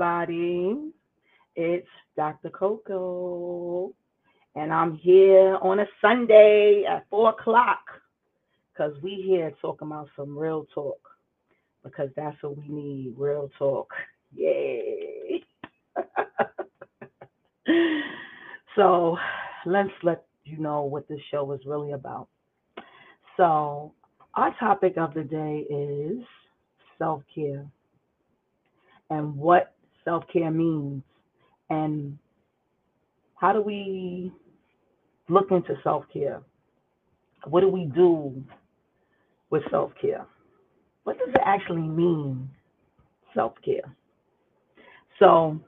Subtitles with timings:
[0.00, 0.92] Everybody.
[1.56, 1.86] It's
[2.16, 2.48] Dr.
[2.48, 3.92] Coco,
[4.56, 7.80] and I'm here on a Sunday at 4 o'clock
[8.72, 11.00] because we here talking about some real talk
[11.84, 13.90] because that's what we need real talk.
[14.34, 15.44] Yay.
[18.76, 19.18] so
[19.66, 22.28] let's let you know what this show is really about.
[23.36, 23.92] So,
[24.32, 26.24] our topic of the day is
[26.98, 27.66] self care
[29.10, 31.02] and what self care means
[31.70, 32.18] and
[33.36, 34.32] how do we
[35.28, 36.42] look into self care?
[37.46, 38.42] What do we do
[39.48, 40.26] with self care?
[41.04, 42.50] What does it actually mean,
[43.34, 43.96] self care?
[45.18, 45.58] So,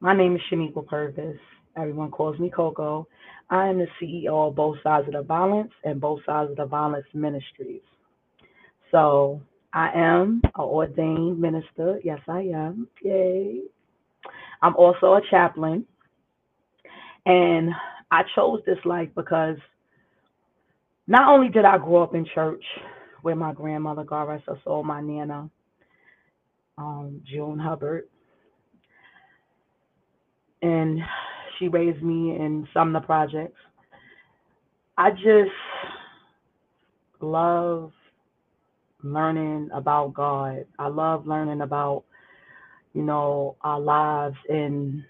[0.00, 1.38] my name is Shaniqua Purvis.
[1.76, 3.06] Everyone calls me Coco.
[3.50, 6.66] I am the CEO of Both Sides of the Violence and Both Sides of the
[6.66, 7.82] Violence Ministries.
[8.90, 9.42] So,
[9.74, 12.00] I am an ordained minister.
[12.04, 12.88] Yes, I am.
[13.02, 13.62] Yay.
[14.60, 15.86] I'm also a chaplain.
[17.24, 17.70] And
[18.10, 19.56] I chose this life because
[21.06, 22.64] not only did I grow up in church
[23.22, 25.48] with my grandmother, God rest her soul, my Nana,
[26.78, 28.08] um, June Hubbard,
[30.60, 31.00] and
[31.58, 33.58] she raised me in some of the projects.
[34.98, 35.50] I just
[37.20, 37.92] love
[39.02, 40.64] learning about God.
[40.78, 42.04] I love learning about,
[42.94, 45.04] you know, our lives in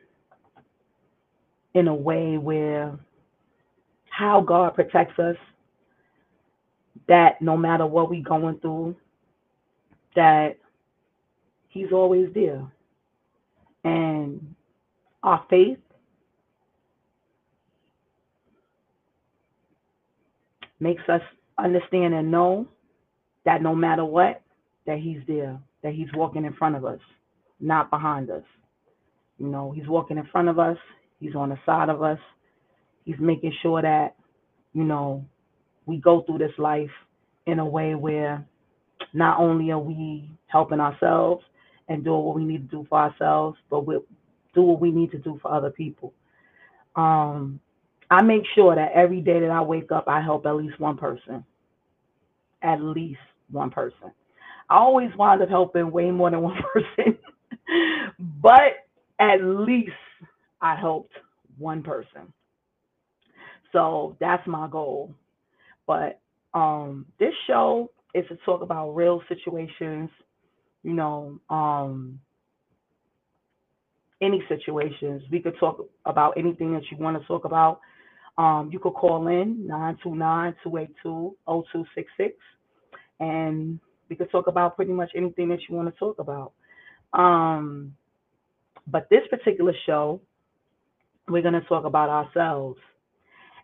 [1.75, 2.99] in a way where
[4.11, 5.37] how God protects us,
[7.09, 8.95] that no matter what we're going through,
[10.15, 10.59] that
[11.69, 12.71] He's always there.
[13.85, 14.55] And
[15.23, 15.79] our faith
[20.79, 21.23] makes us
[21.59, 22.67] understand and know
[23.45, 24.43] that no matter what,
[24.87, 27.01] that he's there, that he's walking in front of us,
[27.61, 28.45] not behind us.
[29.39, 30.77] You know, he's walking in front of us,
[31.21, 32.19] he's on the side of us,
[33.05, 34.15] he's making sure that,
[34.73, 35.25] you know,
[35.87, 36.91] we go through this life
[37.47, 38.47] in a way where
[39.13, 41.45] not only are we helping ourselves
[41.89, 43.99] and doing what we need to do for ourselves, but we
[44.55, 46.13] do what we need to do for other people.
[46.95, 47.61] Um,
[48.11, 50.97] I make sure that every day that I wake up, I help at least one
[50.97, 51.45] person.
[52.63, 53.19] At least
[53.53, 54.13] one person.
[54.71, 57.19] I always wind up helping way more than one person,
[58.41, 58.87] but
[59.19, 59.93] at least
[60.61, 61.13] I helped
[61.59, 62.33] one person.
[63.73, 65.15] So that's my goal.
[65.87, 66.21] But
[66.55, 70.11] um, this show is to talk about real situations,
[70.83, 72.21] you know, um,
[74.21, 75.23] any situations.
[75.31, 77.81] We could talk about anything that you want to talk about.
[78.39, 82.35] Um, you could call in 929 282 0266
[83.23, 83.79] and
[84.09, 86.53] we could talk about pretty much anything that you want to talk about.
[87.13, 87.95] Um,
[88.87, 90.21] but this particular show,
[91.29, 92.79] we're going to talk about ourselves.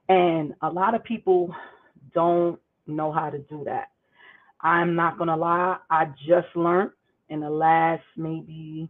[0.08, 1.54] And a lot of people
[2.14, 3.88] don't know how to do that.
[4.60, 6.90] I'm not going to lie, I just learned
[7.28, 8.88] in the last maybe,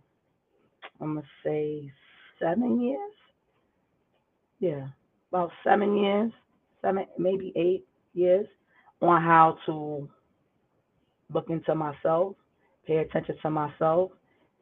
[1.00, 1.92] I'm going to say
[2.40, 3.12] seven years.
[4.60, 4.88] Yeah,
[5.32, 6.32] about seven years,
[6.82, 8.46] seven, maybe eight years
[9.00, 10.08] on how to
[11.32, 12.34] look into myself,
[12.86, 14.10] pay attention to myself,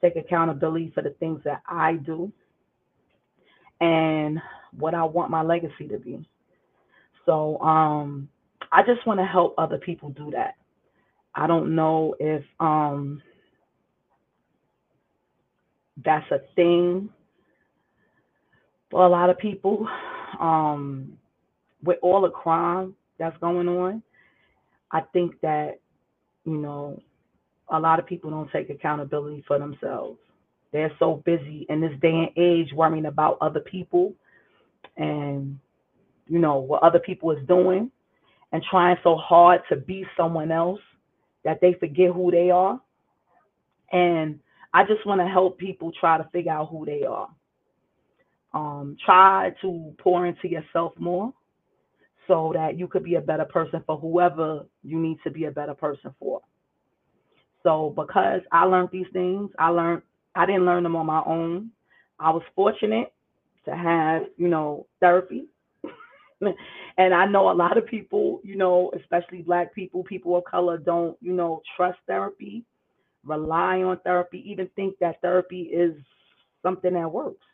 [0.01, 2.33] take accountability for the things that I do,
[3.81, 4.41] and
[4.77, 6.27] what I want my legacy to be.
[7.25, 8.29] So um,
[8.73, 10.55] I just want to help other people do that.
[11.35, 13.23] I don't know if um,
[16.05, 17.11] that's a thing
[18.91, 19.87] for a lot of people.
[20.41, 21.19] Um,
[21.83, 24.03] with all the crime that's going on,
[24.91, 25.81] I think that
[26.47, 27.03] you know,
[27.69, 30.19] a lot of people don't take accountability for themselves.
[30.73, 34.15] They're so busy in this day and age worrying about other people
[34.97, 35.59] and,
[36.29, 37.91] you know, what other people is doing
[38.53, 40.81] and trying so hard to be someone else
[41.45, 42.81] that they forget who they are.
[43.93, 44.39] And
[44.73, 47.29] I just want to help people try to figure out who they are.
[48.55, 51.33] Um, try to pour into yourself more
[52.29, 55.51] so that you could be a better person for whoever you need to be a
[55.51, 56.41] better person for.
[57.63, 60.03] So because I learned these things, I learned
[60.35, 61.71] I didn't learn them on my own.
[62.19, 63.13] I was fortunate
[63.65, 65.47] to have, you know, therapy.
[66.99, 70.79] and I know a lot of people, you know, especially black people, people of color
[70.79, 72.65] don't, you know, trust therapy,
[73.25, 75.95] rely on therapy, even think that therapy is
[76.63, 77.45] something that works.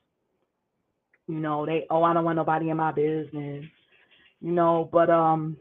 [1.28, 3.64] You know, they oh I don't want nobody in my business
[4.42, 5.56] you know, but um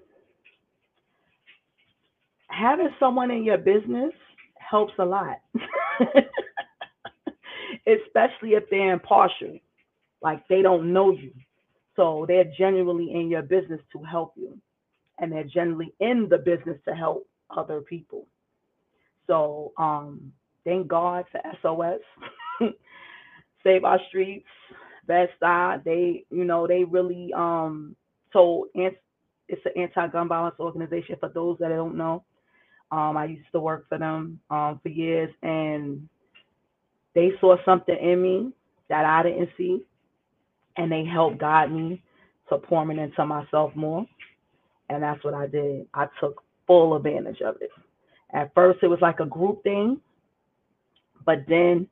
[2.49, 4.13] having someone in your business
[4.59, 5.39] helps a lot.
[7.87, 9.59] especially if they're impartial,
[10.21, 11.31] like they don't know you.
[11.95, 14.57] So they're genuinely in your business to help you,
[15.19, 18.27] and they're generally in the business to help other people.
[19.27, 20.31] So um,
[20.65, 22.71] thank God for SOS,
[23.63, 24.47] Save Our Streets,
[25.07, 25.81] Best Side.
[25.85, 27.95] They, you know, they really um
[28.33, 32.23] told it's an anti-gun violence organization for those that don't know.
[32.91, 36.07] Um, I used to work for them um, for years, and
[37.15, 38.51] they saw something in me
[38.89, 39.81] that I didn't see,
[40.77, 42.01] and they helped guide me
[42.49, 44.05] to pouring into myself more.
[44.89, 45.87] And that's what I did.
[45.93, 47.71] I took full advantage of it.
[48.33, 50.01] At first, it was like a group thing,
[51.25, 51.87] but then,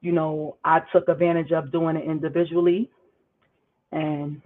[0.00, 2.90] you know, I took advantage of doing it individually,
[3.92, 4.42] and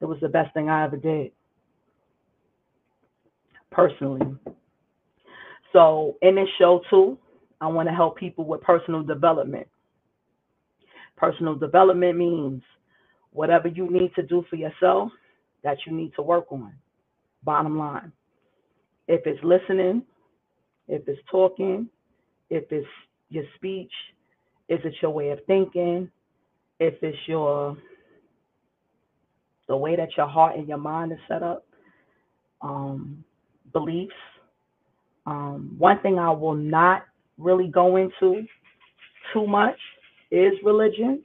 [0.00, 1.32] it was the best thing I ever did
[3.70, 4.26] personally.
[5.72, 7.18] So in this show too,
[7.60, 9.66] I want to help people with personal development.
[11.16, 12.62] Personal development means
[13.32, 15.10] whatever you need to do for yourself
[15.64, 16.72] that you need to work on.
[17.42, 18.12] Bottom line.
[19.08, 20.02] If it's listening,
[20.86, 21.88] if it's talking,
[22.50, 22.86] if it's
[23.30, 23.92] your speech,
[24.68, 26.10] is it your way of thinking,
[26.78, 27.76] if it's your
[29.68, 31.64] the way that your heart and your mind is set up,
[32.62, 33.24] um,
[33.72, 34.14] beliefs,
[35.26, 37.04] um, one thing I will not
[37.36, 38.46] really go into
[39.32, 39.78] too much
[40.30, 41.22] is religion.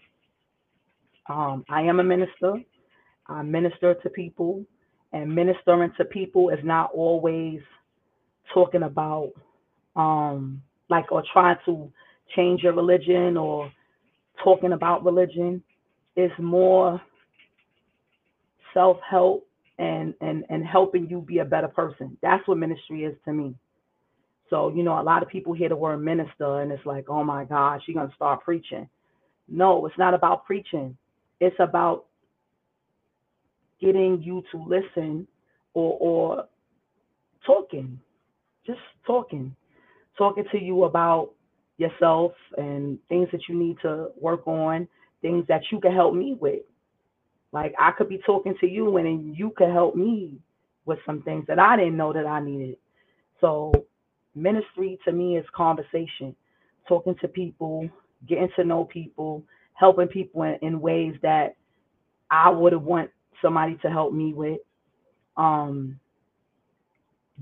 [1.30, 2.56] Um, I am a minister.
[3.28, 4.66] I minister to people,
[5.14, 7.62] and ministering to people is not always
[8.54, 9.32] talking about
[9.96, 11.90] um, like or trying to
[12.36, 13.72] change your religion or
[14.44, 15.64] talking about religion.
[16.18, 17.02] It's more
[18.74, 19.48] self help
[19.80, 22.18] and and and helping you be a better person.
[22.22, 23.56] That's what ministry is to me.
[24.50, 27.24] So, you know, a lot of people hear the word minister and it's like, oh
[27.24, 28.88] my gosh, you're going to start preaching.
[29.48, 30.96] No, it's not about preaching.
[31.40, 32.06] It's about
[33.82, 35.28] getting you to listen
[35.74, 36.46] or, or
[37.46, 38.00] talking,
[38.66, 39.56] just talking,
[40.18, 41.32] talking to you about
[41.78, 44.88] yourself and things that you need to work on,
[45.22, 46.62] things that you can help me with.
[47.54, 50.40] Like I could be talking to you and you could help me
[50.86, 52.78] with some things that I didn't know that I needed.
[53.42, 53.72] So
[54.36, 56.36] ministry to me is conversation,
[56.90, 57.90] talking to people,
[58.28, 59.44] getting to know people,
[59.76, 61.56] helping people in, in ways that
[62.32, 63.12] I would have want
[63.42, 64.60] somebody to help me with.
[65.38, 66.00] Um,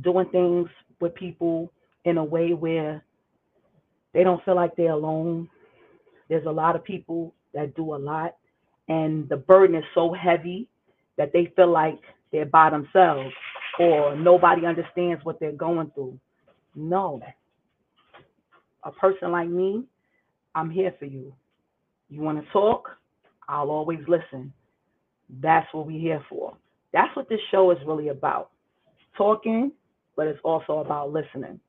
[0.01, 0.67] doing things
[1.01, 1.71] with people
[2.05, 3.03] in a way where
[4.13, 5.49] they don't feel like they're alone.
[6.29, 8.35] There's a lot of people that do a lot,
[8.91, 10.67] and the burden is so heavy
[11.17, 11.99] that they feel like
[12.33, 13.33] they're by themselves
[13.79, 16.19] or nobody understands what they're going through.
[16.75, 17.21] No.
[18.83, 19.85] A person like me,
[20.55, 21.33] I'm here for you.
[22.09, 22.89] You want to talk?
[23.47, 24.51] I'll always listen.
[25.41, 26.57] That's what we're here for.
[26.91, 28.49] That's what this show is really about.
[29.17, 29.71] Talking,
[30.17, 31.61] but it's also about listening.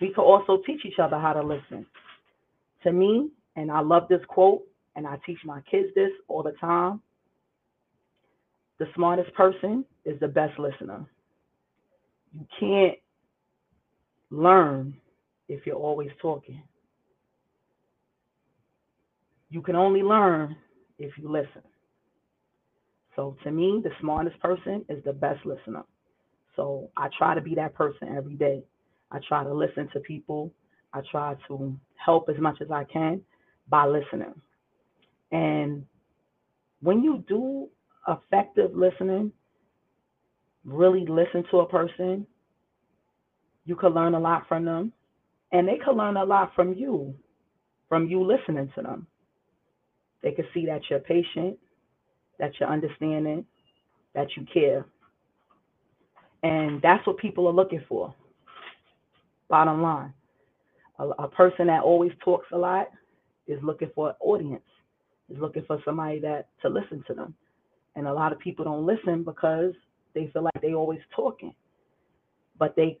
[0.00, 1.84] We can also teach each other how to listen.
[2.84, 4.62] To me, and I love this quote,
[4.96, 7.00] and I teach my kids this all the time
[8.78, 11.04] the smartest person is the best listener.
[12.32, 12.98] You can't
[14.30, 14.94] learn
[15.48, 16.62] if you're always talking.
[19.50, 20.56] You can only learn
[20.98, 21.62] if you listen.
[23.16, 25.82] So to me, the smartest person is the best listener.
[26.54, 28.62] So I try to be that person every day.
[29.10, 30.52] I try to listen to people.
[30.92, 33.22] I try to help as much as I can
[33.68, 34.34] by listening.
[35.32, 35.84] And
[36.80, 37.68] when you do
[38.06, 39.32] effective listening,
[40.64, 42.26] really listen to a person,
[43.64, 44.92] you could learn a lot from them,
[45.52, 47.14] and they could learn a lot from you,
[47.88, 49.06] from you listening to them.
[50.22, 51.58] They could see that you're patient,
[52.38, 53.44] that you're understanding,
[54.14, 54.84] that you care.
[56.42, 58.14] And that's what people are looking for.
[59.48, 60.12] Bottom line.
[60.98, 62.88] A, a person that always talks a lot
[63.46, 64.62] is looking for an audience,
[65.30, 67.34] is looking for somebody that to listen to them.
[67.96, 69.72] And a lot of people don't listen because
[70.14, 71.54] they feel like they always talking.
[72.58, 72.98] But they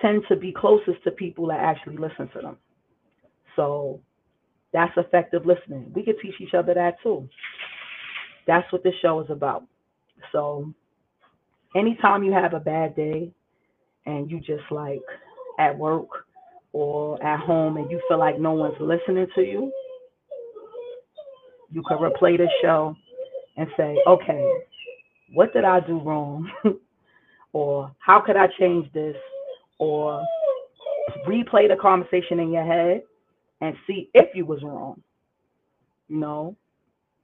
[0.00, 2.56] tend to be closest to people that actually listen to them.
[3.56, 4.00] So
[4.72, 5.92] that's effective listening.
[5.94, 7.28] We could teach each other that too.
[8.46, 9.64] That's what this show is about.
[10.32, 10.72] So
[11.76, 13.30] anytime you have a bad day
[14.06, 15.02] and you just like
[15.58, 16.08] at work
[16.72, 19.70] or at home and you feel like no one's listening to you,
[21.72, 22.96] you can replay the show
[23.56, 24.52] and say, okay,
[25.34, 26.50] what did I do wrong?
[27.52, 29.16] or how could I change this?
[29.82, 30.24] or
[31.26, 33.02] replay the conversation in your head
[33.60, 35.02] and see if you was wrong.
[36.08, 36.56] you know,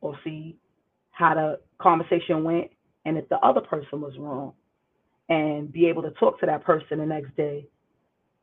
[0.01, 0.57] or see
[1.13, 2.69] how the conversation went
[3.05, 4.53] and if the other person was wrong
[5.29, 7.67] and be able to talk to that person the next day,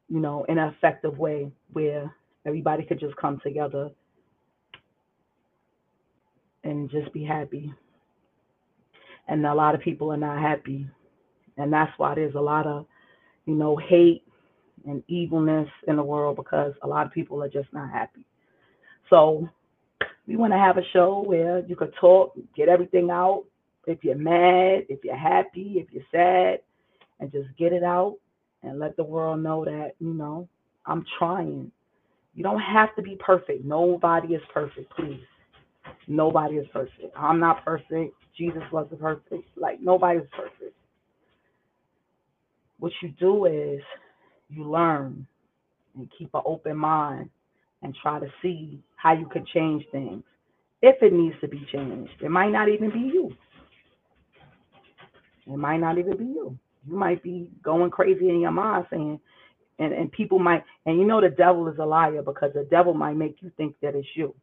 [0.10, 2.14] you know, in an effective way where
[2.46, 3.90] everybody could just come together
[6.65, 7.72] and just be happy.
[9.27, 10.88] And a lot of people are not happy.
[11.57, 12.86] And that's why there's a lot of,
[13.45, 14.24] you know, hate
[14.86, 18.25] and evilness in the world because a lot of people are just not happy.
[19.10, 19.48] So
[20.27, 23.45] we want to have a show where you could talk, get everything out.
[23.88, 26.60] If you're mad, if you're happy, if you're sad,
[27.19, 28.17] and just get it out
[28.63, 30.50] and let the world know that, you know,
[30.86, 31.72] I'm trying.
[32.34, 33.63] You don't have to be perfect.
[33.63, 35.22] Nobody is perfect, please.
[36.08, 37.13] Nobody is perfect.
[37.18, 38.13] I'm not perfect.
[38.38, 39.48] Jesus wasn't perfect.
[39.58, 40.75] Like, nobody's perfect.
[42.80, 43.82] What you do is
[44.50, 45.25] you learn
[45.96, 47.30] and keep an open mind
[47.82, 50.24] and try to see how you could change things
[50.82, 52.12] if it needs to be changed.
[52.22, 53.32] It might not even be you.
[55.48, 56.58] It might not even be you.
[56.88, 59.20] You might be going crazy in your mind saying,
[59.80, 62.94] and, and people might, and you know the devil is a liar because the devil
[62.94, 64.34] might make you think that it's you.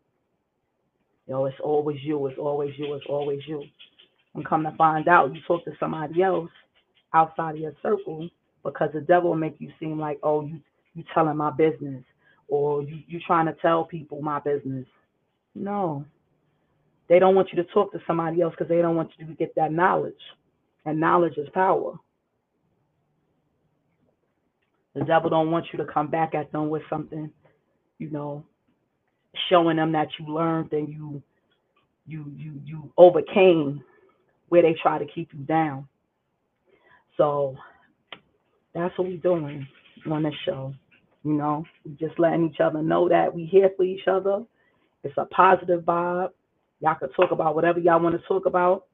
[1.27, 3.63] You know, it's always you, it's always you, it's always you.
[4.35, 6.51] And come to find out, you talk to somebody else
[7.15, 8.29] outside of your circle
[8.65, 10.61] because the devil will make you seem like, oh, you
[10.95, 12.03] you telling my business
[12.49, 14.87] or you you trying to tell people my business.
[15.55, 16.05] No.
[17.09, 19.33] They don't want you to talk to somebody else because they don't want you to
[19.35, 20.15] get that knowledge.
[20.85, 21.95] And knowledge is power.
[24.95, 27.31] The devil don't want you to come back at them with something,
[27.99, 28.45] you know,
[29.49, 31.23] showing them that you learned and you
[32.07, 33.83] you you you overcame
[34.49, 35.89] where they try to keep you down.
[37.17, 37.57] So
[38.75, 39.67] that's what we're doing
[40.11, 40.75] on this show.
[41.25, 44.45] You know, we just letting each other know that we here for each other.
[45.05, 46.31] It's a positive vibe.
[46.81, 48.87] Y'all can talk about whatever y'all want to talk about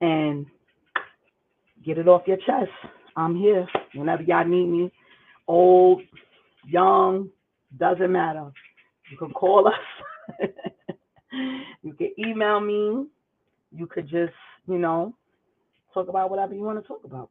[0.00, 0.46] and
[1.84, 2.70] get it off your chest.
[3.16, 4.92] I'm here whenever y'all need me.
[5.48, 6.02] Old,
[6.66, 7.30] young,
[7.76, 8.52] doesn't matter.
[9.10, 10.40] You can call us.
[11.82, 13.06] you can email me.
[13.74, 14.32] You could just,
[14.66, 15.14] you know,
[15.94, 17.30] talk about whatever you want to talk about.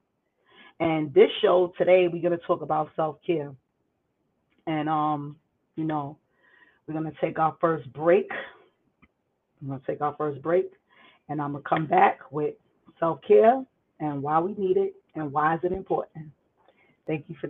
[0.79, 3.51] And this show today, we're gonna talk about self care.
[4.67, 5.37] And um,
[5.75, 6.17] you know,
[6.87, 8.29] we're gonna take our first break.
[9.61, 10.71] I'm gonna take our first break,
[11.29, 12.53] and I'm gonna come back with
[12.99, 13.63] self care
[13.99, 16.27] and why we need it and why is it important.
[17.07, 17.49] Thank you for.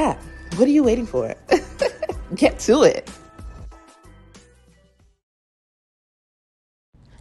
[0.01, 1.33] What are you waiting for?
[2.35, 3.09] Get to it.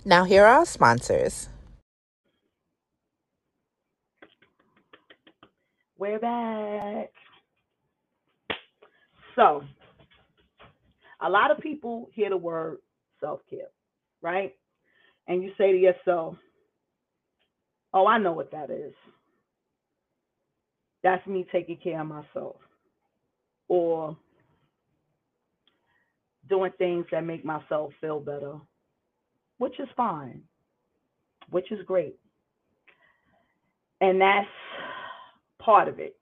[0.04, 1.48] Now, here are our sponsors.
[5.98, 7.10] We're back.
[9.36, 9.62] So,
[11.20, 12.78] a lot of people hear the word
[13.20, 13.68] self care,
[14.22, 14.54] right?
[15.28, 16.36] And you say to yourself,
[17.92, 18.94] Oh, I know what that is.
[21.02, 22.56] That's me taking care of myself.
[23.70, 24.16] Or
[26.48, 28.56] doing things that make myself feel better,
[29.58, 30.42] which is fine,
[31.50, 32.16] which is great.
[34.00, 34.48] And that's
[35.60, 36.16] part of it.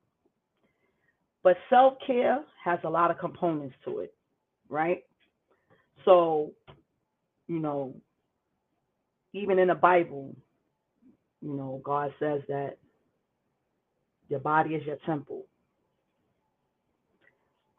[1.42, 4.14] But self care has a lot of components to it,
[4.68, 5.02] right?
[6.04, 6.52] So,
[7.46, 7.94] you know,
[9.32, 10.36] even in the Bible,
[11.40, 12.76] you know, God says that
[14.28, 15.46] your body is your temple.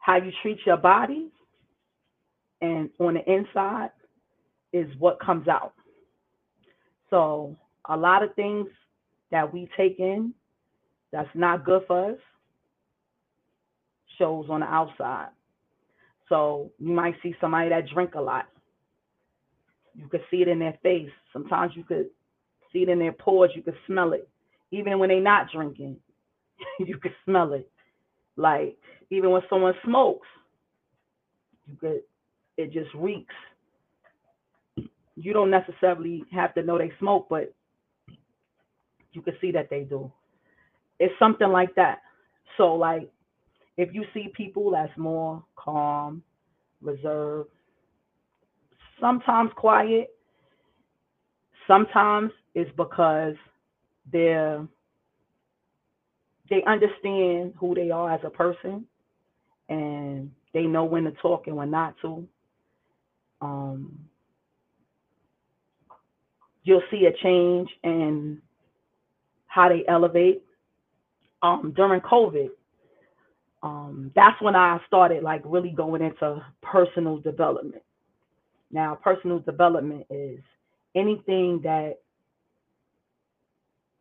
[0.00, 1.30] How you treat your body
[2.60, 3.90] and on the inside
[4.72, 5.74] is what comes out.
[7.10, 7.56] So,
[7.88, 8.68] a lot of things
[9.30, 10.34] that we take in
[11.12, 12.18] that's not good for us
[14.18, 15.28] shows on the outside.
[16.28, 18.46] So you might see somebody that drink a lot.
[19.96, 21.10] You could see it in their face.
[21.32, 22.06] Sometimes you could
[22.72, 23.50] see it in their pores.
[23.54, 24.28] You could smell it.
[24.70, 25.96] Even when they're not drinking,
[26.78, 27.68] you could smell it.
[28.40, 28.78] Like
[29.10, 30.26] even when someone smokes,
[31.66, 32.00] you could
[32.56, 33.34] it just reeks.
[35.16, 37.54] You don't necessarily have to know they smoke, but
[39.12, 40.10] you can see that they do.
[40.98, 41.98] It's something like that.
[42.56, 43.10] So like
[43.76, 46.22] if you see people that's more calm,
[46.80, 47.50] reserved,
[49.00, 50.08] sometimes quiet.
[51.66, 53.34] Sometimes it's because
[54.10, 54.66] they're
[56.50, 58.84] they understand who they are as a person
[59.68, 62.26] and they know when to talk and when not to.
[63.40, 63.98] Um,
[66.64, 68.42] you'll see a change in
[69.46, 70.42] how they elevate.
[71.42, 72.50] Um, during COVID,
[73.62, 77.82] um, that's when I started like really going into personal development.
[78.70, 80.40] Now, personal development is
[80.94, 82.00] anything that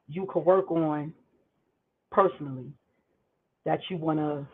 [0.07, 1.13] you could work on
[2.11, 2.71] personally
[3.65, 4.47] that you want to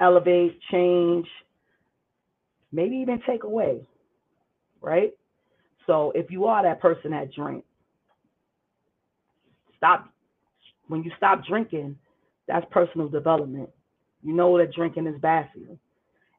[0.00, 1.26] elevate, change,
[2.72, 3.80] maybe even take away,
[4.80, 5.12] right?
[5.86, 7.64] So if you are that person that drink,
[9.76, 10.08] stop.
[10.88, 11.96] When you stop drinking,
[12.48, 13.70] that's personal development.
[14.22, 15.78] You know that drinking is bad for you.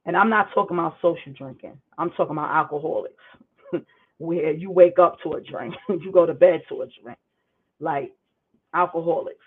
[0.06, 1.80] And I'm not talking about social drinking.
[1.98, 3.24] I'm talking about alcoholics,
[4.18, 7.18] where you wake up to a drink, you go to bed to a drink,
[7.80, 8.12] like
[8.74, 9.38] alcoholics.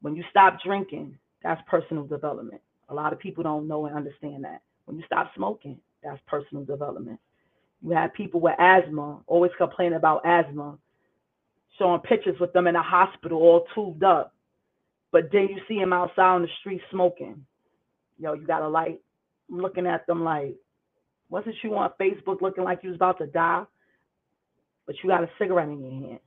[0.00, 2.60] When you stop drinking, that's personal development.
[2.88, 4.62] A lot of people don't know and understand that.
[4.86, 7.20] When you stop smoking, that's personal development.
[7.82, 10.78] You have people with asthma always complaining about asthma,
[11.78, 14.34] showing pictures with them in a hospital all tubed up.
[15.12, 17.44] But then you see them outside on the street smoking.
[18.18, 19.00] Yo, you got a light.
[19.48, 20.56] Looking at them like,
[21.30, 23.64] wasn't you on Facebook looking like you was about to die?
[24.86, 26.18] But you got a cigarette in your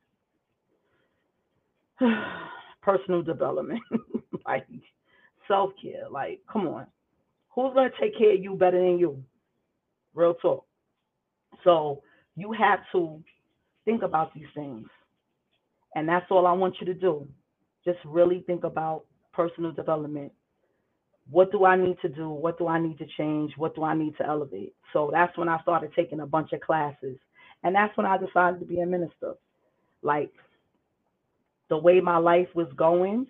[1.99, 2.33] hand.
[2.81, 3.81] Personal development.
[4.45, 4.67] like
[5.47, 6.09] self care.
[6.09, 6.87] Like, come on.
[7.55, 9.23] Who's gonna take care of you better than you?
[10.13, 10.65] Real talk.
[11.63, 12.01] So
[12.35, 13.21] you have to
[13.85, 14.87] think about these things.
[15.95, 17.27] And that's all I want you to do.
[17.83, 20.31] Just really think about personal development.
[21.29, 22.29] What do I need to do?
[22.29, 23.53] What do I need to change?
[23.57, 24.73] What do I need to elevate?
[24.93, 27.17] So that's when I started taking a bunch of classes.
[27.63, 29.33] And that's when I decided to be a minister.
[30.01, 30.31] Like
[31.71, 33.27] the way my life was going,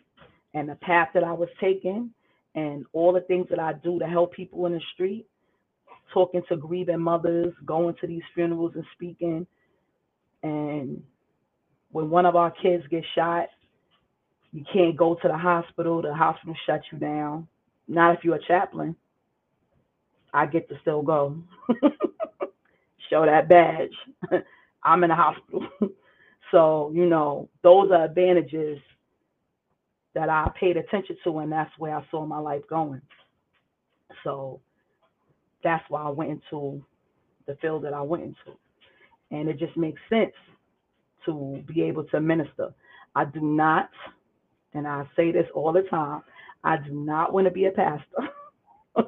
[0.55, 2.11] and the path that I was taking
[2.55, 5.27] and all the things that I do to help people in the street,
[6.13, 9.47] talking to grieving mothers, going to these funerals and speaking.
[10.43, 11.03] And
[11.91, 13.47] when one of our kids gets shot,
[14.51, 16.01] you can't go to the hospital.
[16.01, 17.47] The hospital shuts you down.
[17.87, 18.95] Not if you're a chaplain.
[20.33, 21.37] I get to still go.
[23.09, 23.93] Show that badge.
[24.83, 25.67] I'm in the hospital.
[26.51, 28.79] so, you know, those are advantages
[30.13, 33.01] that I paid attention to, and that's where I saw my life going.
[34.23, 34.59] So
[35.63, 36.83] that's why I went into
[37.47, 38.57] the field that I went into.
[39.31, 40.33] And it just makes sense
[41.25, 42.73] to be able to minister.
[43.15, 43.89] I do not,
[44.73, 46.23] and I say this all the time,
[46.63, 48.29] I do not want to be a pastor.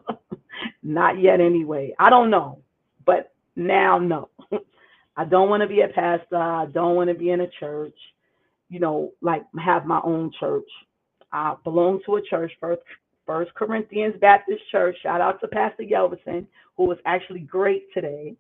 [0.83, 1.93] not yet, anyway.
[1.99, 2.59] I don't know,
[3.05, 4.29] but now, no.
[5.17, 6.37] I don't want to be a pastor.
[6.37, 7.97] I don't want to be in a church,
[8.69, 10.67] you know, like have my own church.
[11.31, 12.81] I belong to a church, First,
[13.25, 14.95] First Corinthians Baptist Church.
[15.03, 16.47] Shout out to Pastor Yelverson,
[16.77, 18.35] who was actually great today.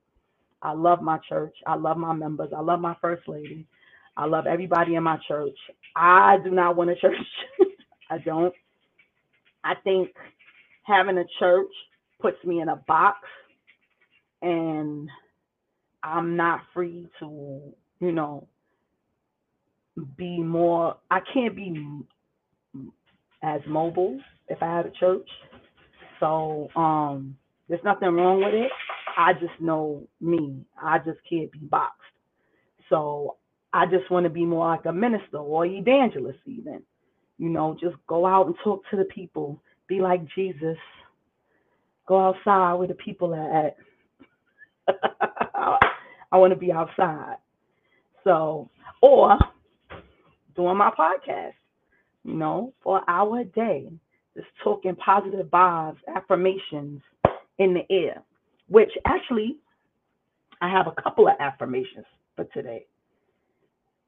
[0.61, 1.55] I love my church.
[1.67, 2.51] I love my members.
[2.55, 3.67] I love my first lady.
[4.17, 5.57] I love everybody in my church.
[5.95, 7.15] I do not want a church.
[8.09, 8.53] I don't.
[9.63, 10.09] I think
[10.83, 11.71] having a church
[12.21, 13.19] puts me in a box
[14.41, 15.09] and
[16.03, 17.61] I'm not free to,
[18.01, 18.47] you know,
[20.17, 22.01] be more, I can't be
[23.43, 25.29] as mobile if I had a church.
[26.19, 27.37] So um,
[27.69, 28.71] there's nothing wrong with it.
[29.17, 30.65] I just know me.
[30.81, 31.99] I just can't be boxed.
[32.89, 33.37] So
[33.73, 36.83] I just want to be more like a minister or evangelist, even.
[37.39, 39.61] You know, just go out and talk to the people.
[39.87, 40.77] Be like Jesus.
[42.07, 43.77] Go outside where the people are at.
[46.33, 47.37] I want to be outside.
[48.25, 48.69] So,
[49.01, 49.37] or
[50.55, 51.53] doing my podcast
[52.23, 53.89] you know, for an hour a day,
[54.35, 57.01] just talking positive vibes, affirmations
[57.59, 58.23] in the air,
[58.67, 59.57] which actually
[60.61, 62.85] I have a couple of affirmations for today.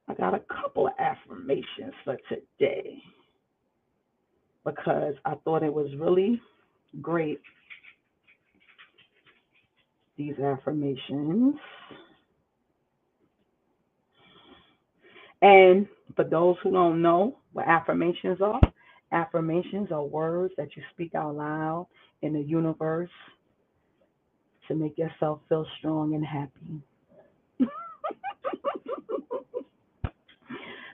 [0.08, 3.02] I got a couple of affirmations for today
[4.64, 6.42] because I thought it was really
[7.02, 7.42] great.
[10.18, 11.56] These affirmations.
[15.42, 18.62] And for those who don't know what affirmations are,
[19.12, 21.88] affirmations are words that you speak out loud
[22.22, 23.10] in the universe
[24.68, 26.82] to make yourself feel strong and happy.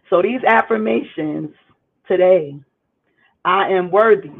[0.10, 1.52] so these affirmations
[2.08, 2.60] today,
[3.46, 4.32] I am worthy.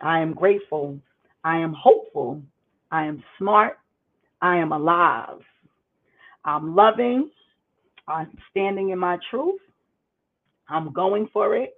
[0.00, 0.98] I am grateful.
[1.44, 2.42] I am hopeful.
[2.90, 3.78] I am smart.
[4.40, 5.40] I am alive.
[6.44, 7.30] I'm loving.
[8.08, 9.60] I'm standing in my truth.
[10.68, 11.74] I'm going for it.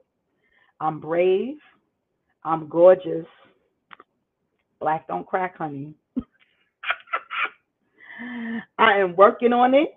[0.81, 1.57] I'm brave.
[2.45, 3.27] I'm gorgeous.
[4.81, 5.95] Black don't crack, honey.
[8.79, 9.91] I am working on it.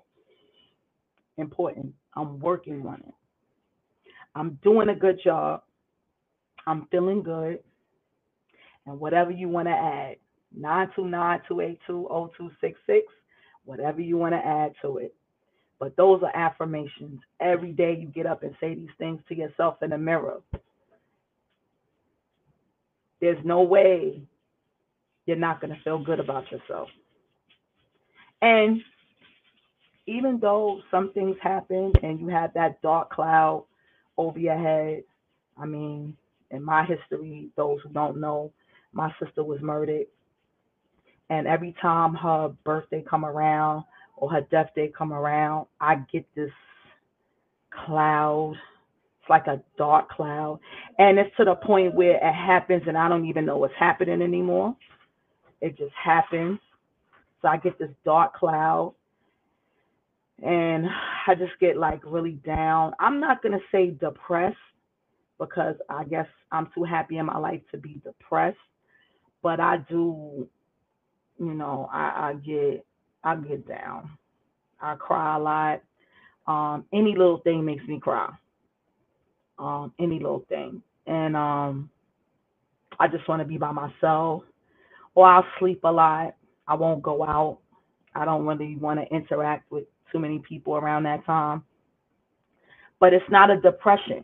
[1.38, 1.94] Important.
[2.16, 3.14] I'm working on it.
[4.36, 5.62] I'm doing a good job.
[6.66, 7.60] I'm feeling good.
[8.86, 10.18] And whatever you want to add,
[10.56, 13.06] 929 282 0266,
[13.66, 15.14] whatever you want to add to it.
[15.80, 17.22] But those are affirmations.
[17.40, 20.42] Every day you get up and say these things to yourself in the mirror.
[23.22, 24.22] There's no way
[25.26, 26.90] you're not going to feel good about yourself.
[28.42, 28.82] And
[30.08, 33.66] even though some things happen and you have that dark cloud
[34.18, 35.04] over your head,
[35.58, 36.16] I mean,
[36.52, 38.52] in my history, those who don't know,
[38.94, 40.06] my sister was murdered.
[41.30, 43.84] And every time her birthday come around
[44.18, 46.52] or her death day come around, I get this
[47.86, 48.56] cloud.
[49.22, 50.60] It's like a dark cloud.
[51.00, 54.22] And it's to the point where it happens and I don't even know what's happening
[54.22, 54.76] anymore.
[55.62, 56.60] It just happens.
[57.42, 58.96] So I get this dark cloud
[60.44, 60.88] and
[61.28, 62.94] I just get like really down.
[63.00, 64.58] I'm not going to say depressed
[65.40, 68.58] because I guess I'm too happy in my life to be depressed,
[69.44, 70.48] but I do,
[71.40, 72.87] you know, I, I get
[73.28, 74.10] I get down.
[74.82, 75.82] I cry a lot.
[76.48, 78.32] Um, any little thing makes me cry.
[79.60, 81.90] Um, any little thing, and um,
[83.00, 84.44] I just want to be by myself,
[85.16, 86.36] or I'll sleep a lot.
[86.68, 87.58] I won't go out.
[88.16, 91.64] I don't really want to interact with too many people around that time.
[93.00, 94.24] But it's not a depression.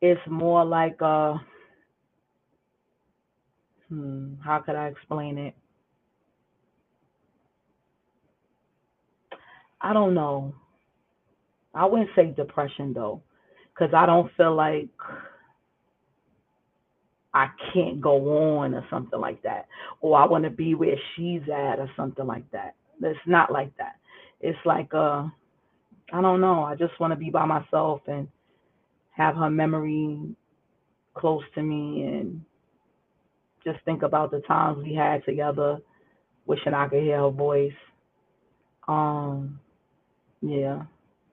[0.00, 1.34] It's more like a
[3.88, 5.54] hmm, how could I explain it?
[9.80, 10.54] I don't know.
[11.74, 13.22] I wouldn't say depression though,
[13.72, 14.88] because I don't feel like
[17.34, 19.66] I can't go on or something like that,
[20.00, 22.74] or I want to be where she's at or something like that.
[23.02, 23.96] It's not like that.
[24.40, 25.26] It's like uh,
[26.12, 26.64] I don't know.
[26.64, 28.28] I just want to be by myself and
[29.10, 30.18] have her memory
[31.14, 32.42] close to me and
[33.64, 35.78] just think about the times we had together,
[36.46, 37.72] wishing I could hear her voice.
[38.86, 39.60] Um,
[40.42, 40.82] yeah.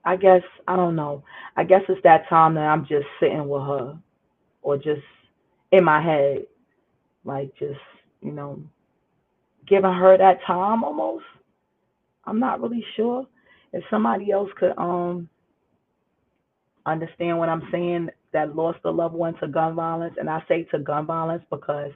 [0.04, 1.24] I guess I don't know.
[1.56, 3.98] I guess it's that time that I'm just sitting with her
[4.62, 5.02] or just
[5.72, 6.46] in my head.
[7.24, 7.80] Like just,
[8.22, 8.62] you know,
[9.68, 11.24] giving her that time almost.
[12.24, 13.26] I'm not really sure.
[13.72, 15.28] If somebody else could um
[16.86, 20.64] understand what I'm saying that lost a loved one to gun violence, and I say
[20.72, 21.92] to gun violence because,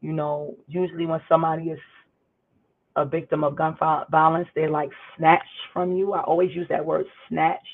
[0.00, 1.80] you know, usually when somebody is
[3.00, 3.76] a victim of gun
[4.10, 6.12] violence, they're like snatched from you.
[6.12, 7.66] I always use that word snatched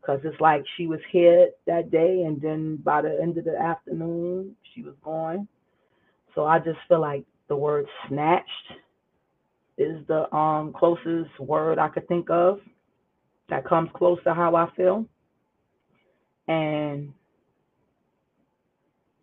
[0.00, 3.56] because it's like she was here that day and then by the end of the
[3.56, 5.48] afternoon, she was gone.
[6.34, 8.72] So I just feel like the word snatched
[9.78, 12.60] is the um, closest word I could think of
[13.48, 15.06] that comes close to how I feel.
[16.48, 17.12] And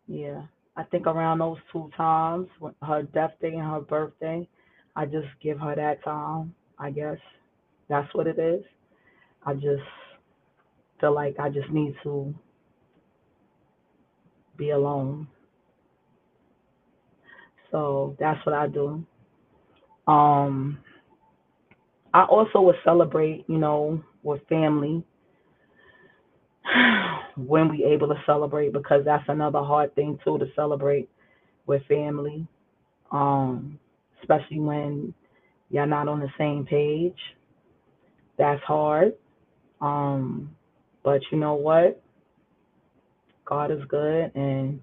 [0.08, 0.44] yeah,
[0.76, 2.48] I think around those two times,
[2.82, 4.48] her death day and her birthday,
[4.96, 7.18] I just give her that time, I guess.
[7.90, 8.64] That's what it is.
[9.46, 9.84] I just
[11.00, 12.34] feel like I just need to
[14.58, 15.28] be alone.
[17.72, 19.04] So that's what I do.
[20.08, 20.80] Um
[22.14, 25.04] I also would celebrate, you know, with family
[27.38, 31.10] when we able to celebrate because that's another hard thing too to celebrate
[31.66, 32.48] with family.
[33.12, 33.80] Um
[34.24, 35.14] especially when
[35.70, 37.18] you're not on the same page.
[38.38, 39.14] That's hard.
[39.82, 40.56] Um,
[41.04, 42.02] but you know what?
[43.46, 44.82] God is good, and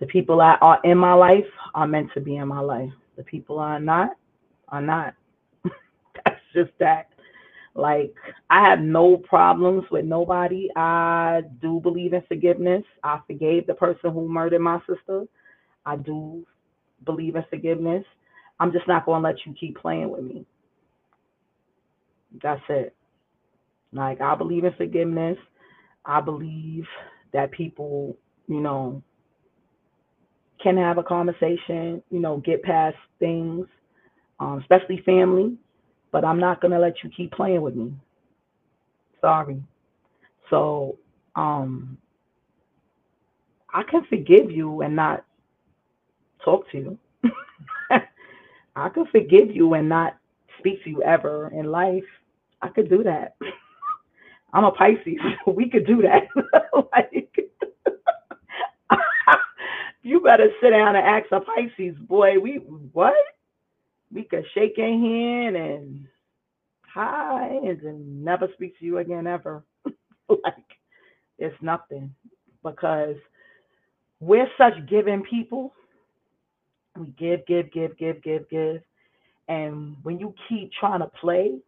[0.00, 2.90] the people that are in my life are meant to be in my life.
[3.16, 4.10] The people are not
[4.68, 5.14] are not.
[6.24, 7.08] That's just that.
[7.74, 8.14] Like
[8.50, 10.68] I have no problems with nobody.
[10.76, 12.84] I do believe in forgiveness.
[13.02, 15.24] I forgave the person who murdered my sister.
[15.84, 16.46] I do
[17.04, 18.04] believe in forgiveness.
[18.60, 20.46] I'm just not going to let you keep playing with me.
[22.42, 22.94] That's it.
[23.92, 25.38] Like, I believe in forgiveness.
[26.04, 26.86] I believe
[27.32, 28.16] that people,
[28.48, 29.02] you know,
[30.62, 33.66] can have a conversation, you know, get past things,
[34.40, 35.56] um, especially family.
[36.12, 37.92] But I'm not going to let you keep playing with me.
[39.20, 39.62] Sorry.
[40.50, 40.98] So,
[41.36, 41.98] um,
[43.72, 45.24] I can forgive you and not
[46.44, 46.98] talk to you.
[48.76, 50.16] I could forgive you and not
[50.58, 52.04] speak to you ever in life
[52.62, 53.36] I could do that.
[54.54, 55.18] I'm a Pisces.
[55.46, 56.24] we could do that.
[56.92, 57.36] like,
[60.02, 62.38] you better sit down and ask a Pisces, boy.
[62.40, 62.56] We
[62.92, 63.14] what?
[64.12, 66.06] We could shake your hand and
[66.82, 69.64] hi and never speak to you again ever.
[70.28, 70.54] like
[71.38, 72.14] it's nothing
[72.62, 73.16] because
[74.20, 75.74] we're such giving people.
[76.98, 78.82] We give, give, give, give, give, give.
[79.48, 81.58] And when you keep trying to play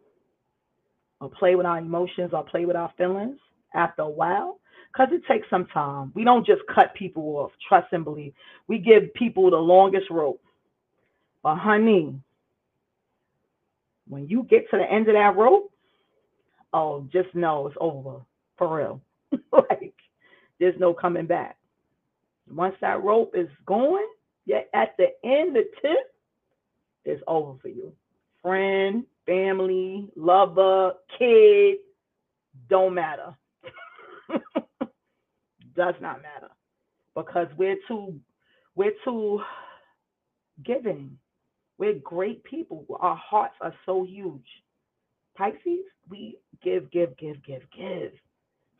[1.20, 3.38] or play with our emotions or play with our feelings,
[3.76, 4.58] after a while,
[4.92, 6.10] because it takes some time.
[6.14, 8.32] We don't just cut people off, trust and believe.
[8.66, 10.40] We give people the longest rope.
[11.42, 12.18] But honey,
[14.08, 15.70] when you get to the end of that rope,
[16.72, 18.20] oh, just know it's over
[18.56, 19.00] for real.
[19.52, 19.94] like
[20.58, 21.56] there's no coming back.
[22.50, 24.15] Once that rope is yeah,
[24.74, 26.14] at the end, the tip
[27.04, 27.92] is over for you.
[28.42, 31.78] Friend, family, lover, kid,
[32.68, 33.37] don't matter.
[35.76, 36.50] Does not matter
[37.14, 38.18] because we're too,
[38.74, 39.40] we're too
[40.64, 41.18] giving.
[41.78, 42.87] We're great people.
[43.00, 44.46] Our hearts are so huge.
[45.37, 48.12] Pisces, we give, give, give, give, give.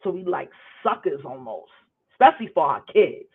[0.03, 0.51] So we like
[0.83, 1.71] suckers almost,
[2.13, 3.29] especially for our kids.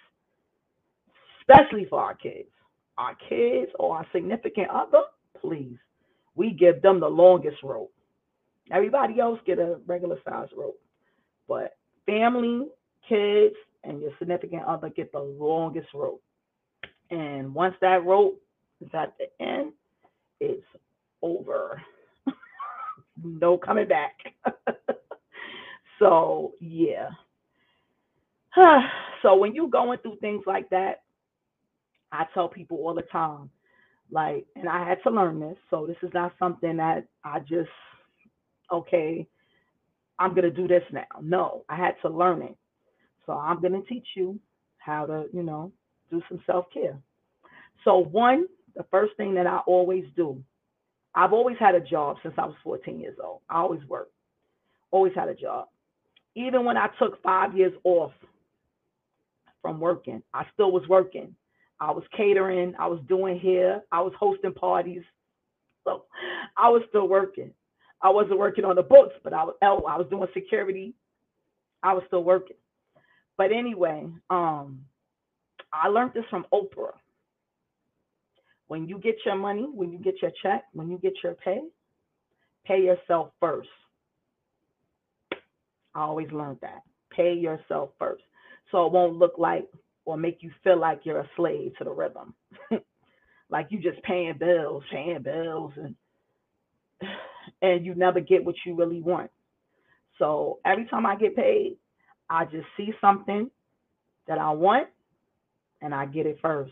[1.51, 2.49] Especially for our kids.
[2.97, 5.01] Our kids or our significant other,
[5.39, 5.77] please.
[6.35, 7.93] We give them the longest rope.
[8.71, 10.79] Everybody else get a regular size rope.
[11.47, 12.67] But family,
[13.07, 16.21] kids, and your significant other get the longest rope.
[17.09, 18.41] And once that rope
[18.79, 19.73] is at the end,
[20.39, 20.65] it's
[21.21, 21.81] over.
[23.23, 24.15] no coming back.
[26.01, 27.09] So yeah.
[29.21, 31.03] so when you're going through things like that,
[32.11, 33.49] I tell people all the time,
[34.11, 35.57] like, and I had to learn this.
[35.69, 37.69] So this is not something that I just,
[38.71, 39.27] okay,
[40.19, 41.05] I'm gonna do this now.
[41.21, 42.57] No, I had to learn it.
[43.25, 44.39] So I'm gonna teach you
[44.77, 45.71] how to, you know,
[46.09, 46.97] do some self-care.
[47.85, 48.45] So one,
[48.75, 50.43] the first thing that I always do,
[51.15, 53.41] I've always had a job since I was 14 years old.
[53.49, 54.13] I always worked,
[54.91, 55.67] always had a job
[56.35, 58.11] even when I took five years off
[59.61, 61.35] from working, I still was working.
[61.81, 65.01] I was catering, I was doing hair, I was hosting parties.
[65.83, 66.05] So
[66.55, 67.51] I was still working.
[68.03, 70.93] I wasn't working on the books, but I was oh, I was doing security.
[71.81, 72.57] I was still working.
[73.35, 74.81] But anyway, um,
[75.73, 76.93] I learned this from Oprah.
[78.67, 81.61] When you get your money, when you get your check, when you get your pay,
[82.63, 83.69] pay yourself first.
[85.95, 86.83] I always learned that.
[87.09, 88.23] Pay yourself first.
[88.71, 89.67] So it won't look like
[90.05, 92.33] or make you feel like you're a slave to the rhythm.
[93.49, 95.95] like you just paying bills, paying bills and
[97.61, 99.31] and you never get what you really want.
[100.17, 101.77] So every time I get paid,
[102.29, 103.49] I just see something
[104.27, 104.87] that I want
[105.81, 106.71] and I get it first.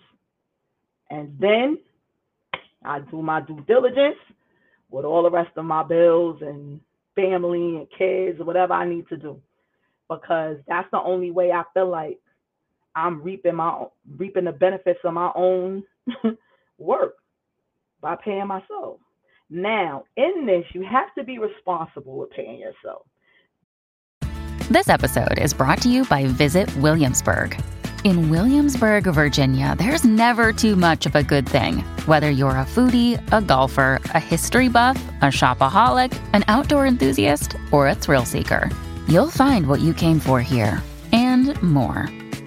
[1.10, 1.80] And then
[2.84, 4.18] I do my due diligence
[4.90, 6.80] with all the rest of my bills and
[7.16, 9.42] family and kids or whatever I need to do
[10.10, 12.20] because that's the only way I feel like
[12.96, 13.86] I'm reaping my
[14.18, 15.84] reaping the benefits of my own
[16.78, 17.16] work
[18.02, 19.00] by paying myself.
[19.50, 23.04] Now, in this, you have to be responsible with paying yourself.
[24.70, 27.60] This episode is brought to you by Visit Williamsburg.
[28.04, 31.80] In Williamsburg, Virginia, there's never too much of a good thing.
[32.06, 37.88] Whether you're a foodie, a golfer, a history buff, a shopaholic, an outdoor enthusiast, or
[37.88, 38.70] a thrill seeker,
[39.08, 42.08] you'll find what you came for here and more.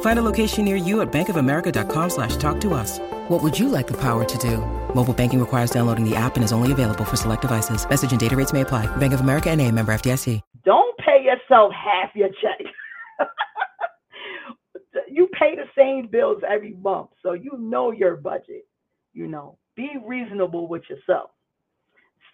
[0.00, 2.98] Find a location near you at bankofamerica.com slash talk to us.
[3.28, 4.58] What would you like the power to do?
[4.92, 7.88] Mobile banking requires downloading the app and is only available for select devices.
[7.88, 8.86] Message and data rates may apply.
[8.96, 10.40] Bank of America and a member FDIC.
[10.64, 12.66] Don't pay yourself half your check.
[15.08, 18.66] you pay the same bills every month, so you know your budget.
[19.12, 21.30] You know, be reasonable with yourself.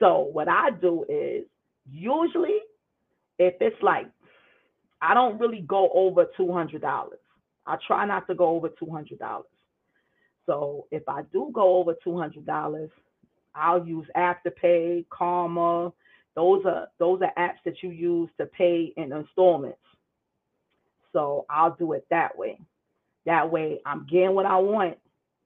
[0.00, 1.44] So what I do is
[1.90, 2.58] usually
[3.38, 4.06] if it's like
[5.00, 7.18] I don't really go over two hundred dollars.
[7.66, 9.46] I try not to go over two hundred dollars.
[10.46, 12.90] So if I do go over two hundred dollars,
[13.54, 15.92] I'll use Afterpay, Klarna.
[16.34, 19.78] Those are those are apps that you use to pay in installments.
[21.12, 22.58] So I'll do it that way.
[23.26, 24.98] That way I'm getting what I want,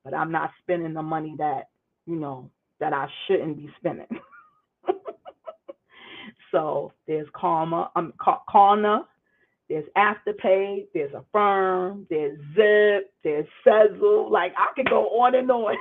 [0.04, 1.68] but I'm not spending the money that,
[2.06, 2.50] you know,
[2.80, 4.06] that I shouldn't be spending.
[6.52, 8.14] so there's Klarna, um,
[9.68, 14.30] there's Afterpay, there's Affirm, there's Zip, there's Sezzle.
[14.30, 15.76] Like I could go on and on.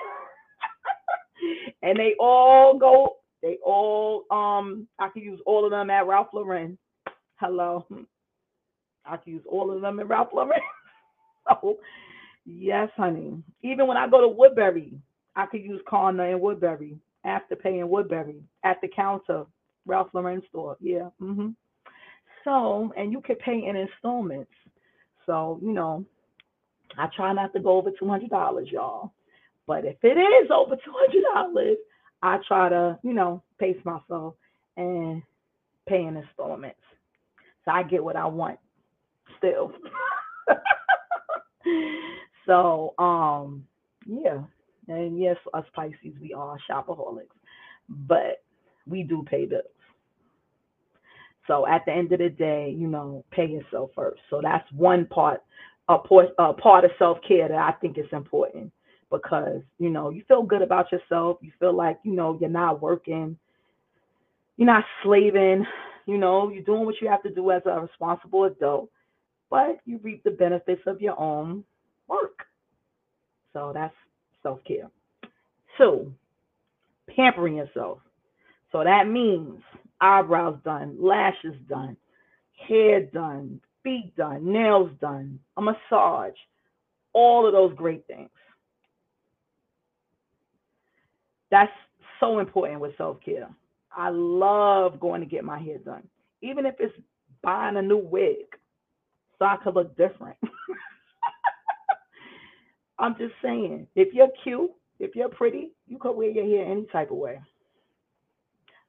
[1.82, 6.28] and they all go, they all um I could use all of them at Ralph
[6.34, 6.78] Lauren.
[7.38, 7.86] Hello.
[9.06, 10.60] I could use all of them at Ralph Lauren.
[11.50, 11.78] so
[12.46, 13.42] yes, honey.
[13.62, 15.00] Even when I go to Woodbury,
[15.36, 19.46] I could use Klarna and Woodbury, Afterpay and Woodbury at the counter,
[19.86, 20.76] Ralph Lauren store.
[20.82, 21.10] Yeah.
[21.22, 21.50] Mm-hmm.
[22.48, 24.54] So, and you could pay in installments.
[25.26, 26.06] So, you know,
[26.98, 29.12] I try not to go over $200, y'all.
[29.68, 31.76] But if it is over $200,
[32.24, 34.36] I try to, you know, pace myself
[34.78, 35.22] and
[35.90, 36.80] pay in installments.
[37.66, 38.60] So I get what I want
[39.38, 39.74] still.
[42.46, 43.66] so, um,
[44.06, 44.40] yeah.
[44.88, 47.28] And yes, us Pisces, we are shopaholics,
[47.90, 48.42] but
[48.88, 49.66] we do pay bills.
[51.48, 54.22] So at the end of the day, you know, pay yourself first.
[54.30, 55.42] So that's one part,
[55.88, 58.72] a part, a part of self care that I think is important
[59.10, 61.38] because you know you feel good about yourself.
[61.42, 63.38] You feel like you know you're not working,
[64.58, 65.66] you're not slaving.
[66.06, 68.90] You know, you're doing what you have to do as a responsible adult,
[69.50, 71.66] but you reap the benefits of your own
[72.08, 72.46] work.
[73.52, 73.94] So that's
[74.42, 74.90] self care.
[75.78, 76.14] Two,
[77.14, 78.00] pampering yourself.
[78.72, 79.60] So that means
[80.02, 81.98] eyebrows done, lashes done,
[82.68, 86.36] hair done, feet done, nails done, a massage,
[87.14, 88.30] all of those great things.
[91.50, 91.72] That's
[92.20, 93.50] so important with self care.
[93.96, 96.08] I love going to get my hair done,
[96.42, 96.94] even if it's
[97.42, 98.46] buying a new wig
[99.40, 100.38] so I could look different.
[103.00, 106.86] I'm just saying, if you're cute, if you're pretty, you could wear your hair any
[106.92, 107.40] type of way.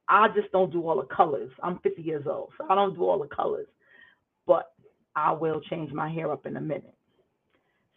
[0.09, 1.51] I just don't do all the colors.
[1.63, 3.67] I'm 50 years old, so I don't do all the colors.
[4.47, 4.73] But
[5.15, 6.95] I will change my hair up in a minute.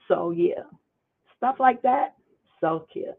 [0.08, 0.64] So yeah,
[1.38, 2.16] stuff like that,
[2.60, 3.16] self care.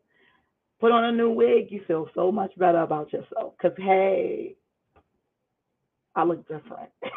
[0.81, 3.55] Put on a new wig, you feel so much better about yourself.
[3.63, 4.57] Cause hey,
[6.15, 6.91] I look different.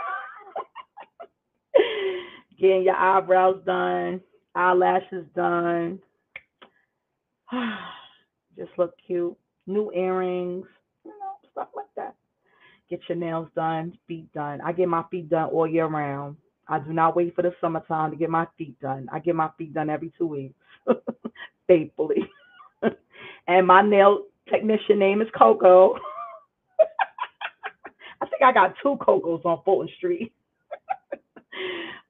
[2.60, 4.22] Getting your eyebrows done,
[4.54, 6.00] eyelashes done.
[8.58, 9.36] Just look cute.
[9.68, 10.66] New earrings
[11.56, 12.16] stuff like that.
[12.90, 14.62] Get your nails done, feet done.
[14.62, 16.36] I get my feet done all year round.
[16.68, 19.08] I do not wait for the summertime to get my feet done.
[19.12, 20.56] I get my feet done every two weeks,
[21.68, 22.30] faithfully.
[23.48, 25.96] and my nail technician name is Coco.
[28.22, 30.34] I think I got two Cocos on Fulton Street.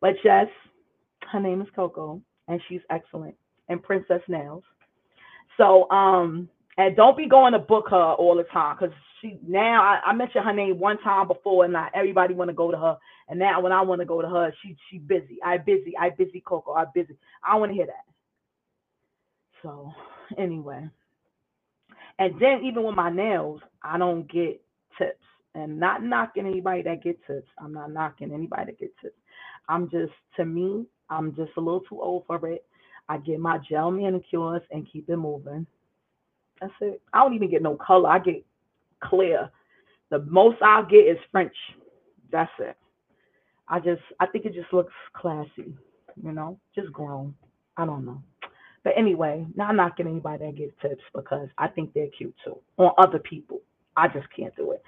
[0.02, 0.48] but yes,
[1.32, 3.36] her name is Coco, and she's excellent.
[3.68, 4.64] And Princess Nails.
[5.58, 9.82] So, um, and don't be going to book her all the time because she now
[9.82, 12.78] I, I, mentioned her name one time before and not everybody want to go to
[12.78, 12.98] her.
[13.30, 15.40] And now when I want to go to her, she she busy.
[15.44, 15.94] I busy.
[16.00, 16.74] I busy Coco.
[16.74, 17.18] I busy.
[17.44, 18.06] I want to hear that.
[19.64, 19.92] So
[20.38, 20.90] anyway.
[22.20, 24.62] And then even with my nails, I don't get
[24.98, 25.20] tips.
[25.56, 27.48] And not knocking anybody that gets tips.
[27.60, 29.16] I'm not knocking anybody that gets tips.
[29.70, 32.66] I'm just to me, I'm just a little too old for it.
[33.10, 35.66] I get my gel manicures and keep it moving.
[36.62, 37.02] That's it.
[37.14, 38.10] I don't even get no color.
[38.10, 38.46] I get
[39.04, 39.50] clear.
[40.10, 41.56] The most I'll get is French.
[42.32, 42.78] That's it.
[43.68, 45.76] I just I think it just looks classy,
[46.22, 47.34] you know, just grown.
[47.78, 48.22] I don't know.
[48.84, 52.36] But anyway, now I'm not getting anybody that gives tips because I think they're cute
[52.46, 53.62] too on other people.
[53.98, 54.84] I just can't do it.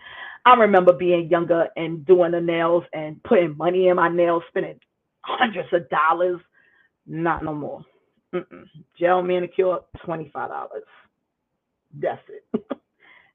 [0.46, 4.80] I remember being younger and doing the nails and putting money in my nails, spending
[5.22, 6.40] hundreds of dollars.
[7.08, 7.86] Not no more.
[8.36, 8.66] Mm-mm.
[9.00, 10.84] Gel manicure, twenty five dollars.
[11.94, 12.64] That's it.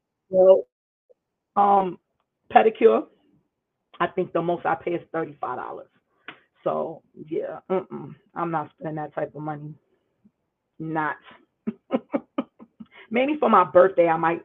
[0.29, 0.65] well,
[1.55, 1.99] um,
[2.53, 3.05] pedicure.
[3.99, 5.87] I think the most I pay is thirty five dollars.
[6.63, 9.75] So yeah, mm-mm, I'm not spending that type of money.
[10.79, 11.17] Not.
[13.11, 14.43] Maybe for my birthday I might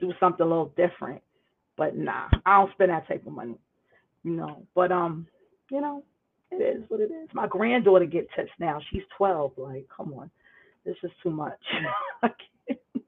[0.00, 1.22] do something a little different,
[1.76, 3.56] but nah, I don't spend that type of money.
[4.24, 5.26] You know, but um,
[5.70, 6.04] you know,
[6.52, 7.28] it is what it is.
[7.34, 8.80] My granddaughter gets tips now.
[8.90, 9.52] She's twelve.
[9.58, 10.30] Like, come on,
[10.84, 11.60] this is too much.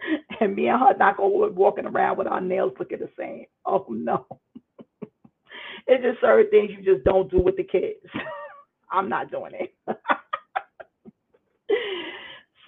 [0.40, 3.46] and me and her not going walking around with our nails looking the same.
[3.66, 4.26] Oh no.
[5.86, 8.00] it's just certain things you just don't do with the kids.
[8.90, 9.74] I'm not doing it.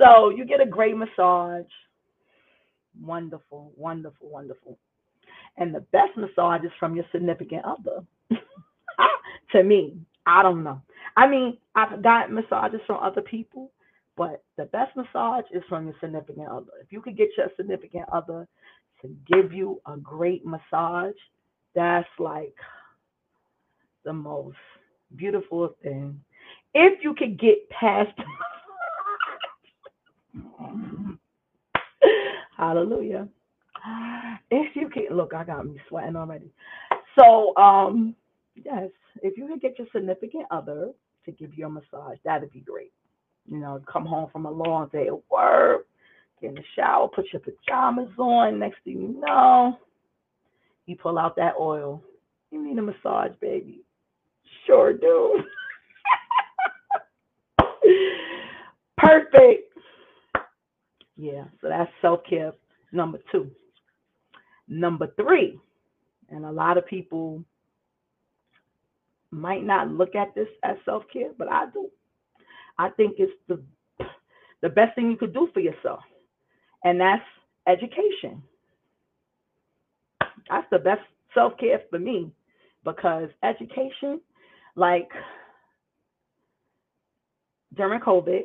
[0.01, 1.65] so you get a great massage.
[3.01, 4.79] Wonderful, wonderful, wonderful.
[5.57, 8.05] And the best massage is from your significant other.
[9.53, 10.83] to me, I don't know.
[11.17, 13.73] I mean, I've got massages from other people,
[14.21, 16.73] but the best massage is from your significant other.
[16.83, 18.47] If you could get your significant other
[19.01, 21.15] to give you a great massage,
[21.75, 22.55] that's like
[24.05, 24.59] the most
[25.17, 26.21] beautiful thing.
[26.75, 28.11] If you could get past
[32.59, 33.27] Hallelujah.
[34.51, 36.53] If you can look, I got me sweating already.
[37.19, 38.15] So, um,
[38.55, 38.91] yes,
[39.23, 40.91] if you could get your significant other
[41.25, 42.93] to give you a massage, that'd be great.
[43.47, 45.87] You know, come home from a long day of work,
[46.41, 48.59] get in the shower, put your pajamas on.
[48.59, 49.79] Next thing you know,
[50.87, 52.03] you pull out that oil.
[52.51, 53.81] You need a massage, baby.
[54.67, 55.43] Sure do.
[58.99, 59.73] Perfect.
[61.17, 62.53] Yeah, so that's self care
[62.93, 63.51] number two.
[64.69, 65.59] Number three,
[66.31, 67.45] and a lot of people
[69.31, 71.89] might not look at this as self care, but I do.
[72.79, 73.63] I think it's the
[74.63, 76.01] the best thing you could do for yourself,
[76.85, 77.25] and that's
[77.67, 78.43] education.
[80.49, 81.03] That's the best
[81.35, 82.33] self care for me
[82.85, 84.21] because education,
[84.77, 85.09] like
[87.77, 88.43] during COVID,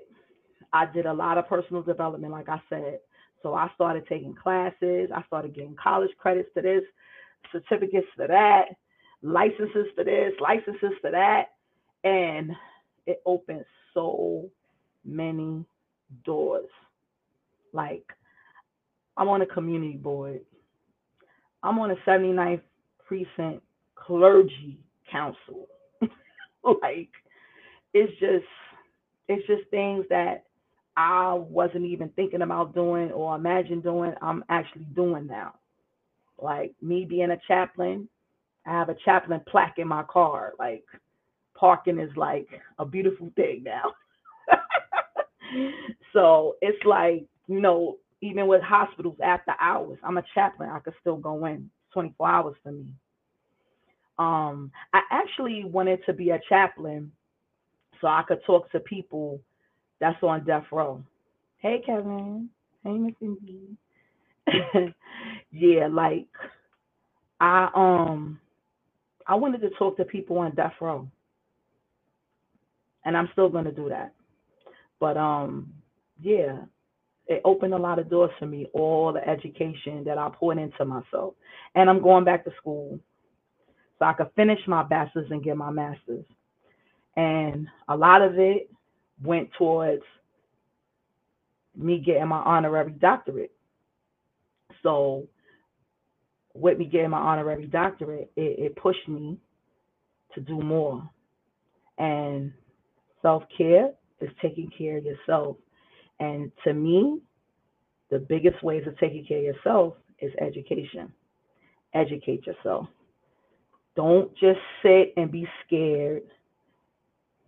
[0.73, 2.99] I did a lot of personal development, like I said.
[3.41, 5.09] So I started taking classes.
[5.15, 6.83] I started getting college credits to this,
[7.51, 8.65] certificates to that,
[9.21, 11.49] licenses to this, licenses to that.
[12.03, 12.51] And
[13.07, 13.65] it opened
[13.95, 14.47] so
[15.03, 15.65] many
[16.23, 16.69] doors.
[17.73, 18.05] Like,
[19.17, 20.41] I'm on a community board.
[21.63, 22.61] I'm on a 79th
[23.07, 23.63] precinct
[23.95, 24.77] clergy
[25.11, 25.67] council.
[26.63, 27.09] like,
[27.93, 28.45] it's just,
[29.27, 30.45] it's just things that
[30.97, 35.55] I wasn't even thinking about doing or imagine doing, I'm actually doing now.
[36.41, 38.07] Like me being a chaplain,
[38.65, 40.53] I have a chaplain plaque in my car.
[40.59, 40.83] Like
[41.55, 42.47] parking is like
[42.79, 43.93] a beautiful thing now.
[46.13, 50.69] so it's like, you know, even with hospitals after hours, I'm a chaplain.
[50.71, 52.87] I could still go in 24 hours for me.
[54.19, 57.11] Um, I actually wanted to be a chaplain
[58.01, 59.41] so I could talk to people
[60.01, 61.03] that's on death row.
[61.59, 62.49] Hey, Kevin.
[62.83, 63.77] Hey, Miss Indy.
[65.51, 66.27] yeah, like
[67.41, 68.39] I um
[69.27, 71.07] I wanted to talk to people on death row.
[73.05, 74.13] And I'm still gonna do that.
[74.99, 75.73] But um
[76.21, 76.59] yeah,
[77.27, 80.85] it opened a lot of doors for me, all the education that I poured into
[80.85, 81.33] myself.
[81.73, 82.99] And I'm going back to school
[83.97, 86.25] so I could finish my bachelor's and get my master's.
[87.15, 88.69] And a lot of it
[89.23, 90.03] went towards
[91.75, 93.51] me getting my honorary doctorate.
[94.83, 95.27] So,
[96.53, 99.37] with me getting my honorary doctorate, it, it pushed me
[100.33, 101.09] to do more.
[101.97, 102.53] And
[103.25, 105.57] self care is taking care of yourself.
[106.19, 107.19] And to me,
[108.11, 111.11] the biggest ways of taking care of yourself is education.
[111.93, 112.87] Educate yourself.
[113.95, 116.23] Don't just sit and be scared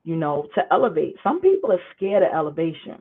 [0.08, 1.18] you know, to elevate.
[1.22, 2.96] Some people are scared of elevation.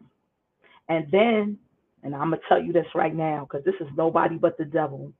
[0.88, 1.56] And then,
[2.02, 4.64] and I'm going to tell you this right now because this is nobody but the
[4.64, 5.12] devil.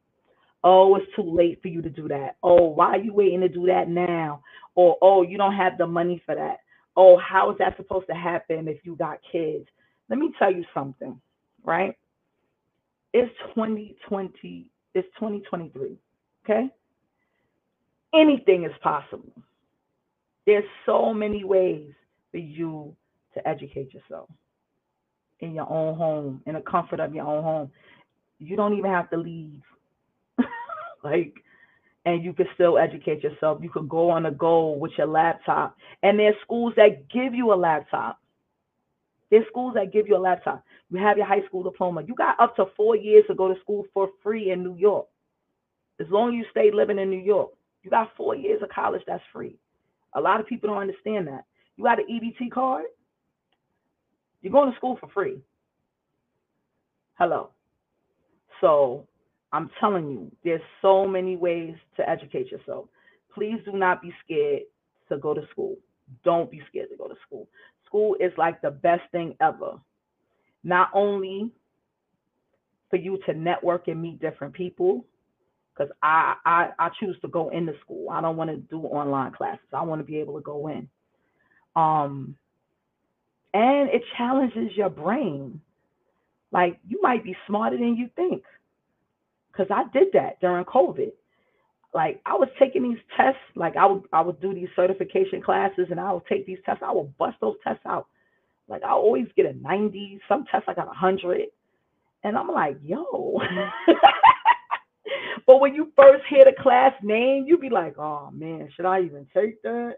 [0.64, 2.38] Oh, it's too late for you to do that.
[2.42, 4.42] Oh, why are you waiting to do that now?
[4.74, 6.56] Or, oh, you don't have the money for that.
[6.96, 9.66] Oh, how is that supposed to happen if you got kids?
[10.08, 11.20] Let me tell you something,
[11.64, 11.94] right?
[13.12, 15.98] It's 2020, it's 2023,
[16.44, 16.68] okay?
[18.14, 19.32] Anything is possible.
[20.46, 21.90] There's so many ways
[22.30, 22.94] for you
[23.34, 24.28] to educate yourself
[25.40, 27.70] in your own home, in the comfort of your own home.
[28.38, 29.60] You don't even have to leave.
[31.04, 31.34] like,
[32.06, 33.58] and you can still educate yourself.
[33.60, 35.76] You could go on a go with your laptop.
[36.04, 38.20] And there's schools that give you a laptop.
[39.28, 40.64] There's schools that give you a laptop.
[40.88, 42.04] You have your high school diploma.
[42.06, 45.06] You got up to four years to go to school for free in New York.
[45.98, 47.50] As long as you stay living in New York,
[47.82, 49.56] you got four years of college that's free.
[50.14, 51.44] A lot of people don't understand that.
[51.76, 52.84] You got an EBT card,
[54.42, 55.40] you're going to school for free.
[57.14, 57.50] Hello.
[58.60, 59.08] So
[59.52, 62.86] I'm telling you, there's so many ways to educate yourself.
[63.32, 64.62] Please do not be scared
[65.08, 65.76] to go to school.
[66.24, 67.48] Don't be scared to go to school.
[67.86, 69.78] School is like the best thing ever.
[70.64, 71.50] Not only
[72.90, 75.04] for you to network and meet different people,
[75.76, 78.08] because I, I I choose to go into school.
[78.10, 79.66] I don't want to do online classes.
[79.72, 80.88] I want to be able to go in.
[81.76, 82.36] Um,
[83.52, 85.60] and it challenges your brain.
[86.52, 88.42] Like you might be smarter than you think.
[89.56, 91.12] Because I did that during COVID.
[91.94, 95.88] Like I was taking these tests Like I would I would do these certification classes
[95.90, 96.82] and I would take these tests.
[96.86, 98.08] I would bust those tests out.
[98.68, 100.20] Like I always get a 90.
[100.28, 101.42] Some tests I got a hundred.
[102.24, 103.40] And I'm like, yo.
[105.46, 109.02] but when you first hear the class name, you be like, oh man, should I
[109.02, 109.96] even take that?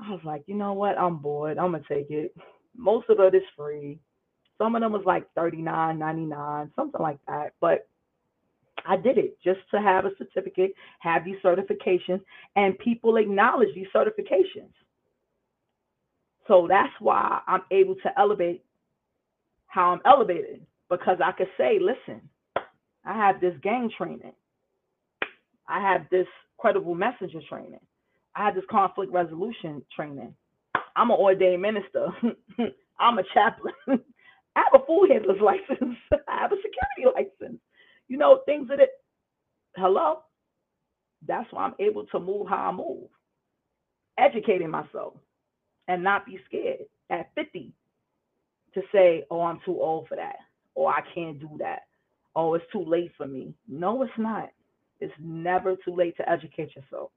[0.00, 0.98] I was like, you know what?
[0.98, 1.58] I'm bored.
[1.58, 2.34] I'm gonna take it.
[2.76, 3.98] Most of it is free.
[4.58, 7.54] Some of them was like $39.99, something like that.
[7.60, 7.88] But
[8.86, 12.20] I did it just to have a certificate, have these certifications,
[12.56, 14.72] and people acknowledge these certifications.
[16.48, 18.64] So that's why I'm able to elevate
[19.68, 22.20] how I'm elevated because I could say, listen,
[23.04, 24.32] I have this gang training,
[25.68, 26.26] I have this
[26.58, 27.80] credible messenger training,
[28.34, 30.34] I have this conflict resolution training.
[30.96, 32.08] I'm an ordained minister.
[33.00, 33.74] I'm a chaplain.
[33.88, 35.96] I have a food handler's license.
[36.28, 37.60] I have a security license.
[38.08, 38.90] You know, things that it,
[39.76, 40.20] hello?
[41.26, 43.08] That's why I'm able to move how I move.
[44.18, 45.14] Educating myself
[45.88, 47.72] and not be scared at 50
[48.74, 50.36] to say, oh, I'm too old for that,
[50.74, 51.80] or I can't do that,
[52.34, 53.54] oh, it's too late for me.
[53.68, 54.50] No, it's not.
[55.00, 57.10] It's never too late to educate yourself.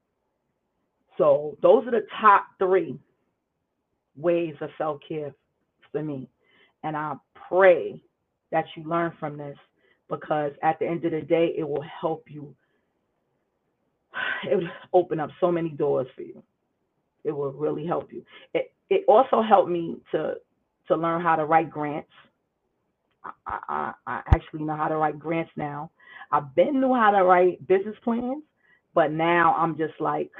[1.18, 2.98] So, those are the top three
[4.16, 5.34] ways of self care
[5.92, 6.28] for me.
[6.82, 7.14] And I
[7.48, 8.02] pray
[8.52, 9.56] that you learn from this
[10.08, 12.54] because at the end of the day, it will help you.
[14.50, 16.42] It will open up so many doors for you.
[17.24, 18.24] It will really help you.
[18.54, 20.34] It it also helped me to
[20.88, 22.10] to learn how to write grants.
[23.24, 25.90] I, I, I actually know how to write grants now.
[26.30, 28.42] I've been knew how to write business plans,
[28.94, 30.30] but now I'm just like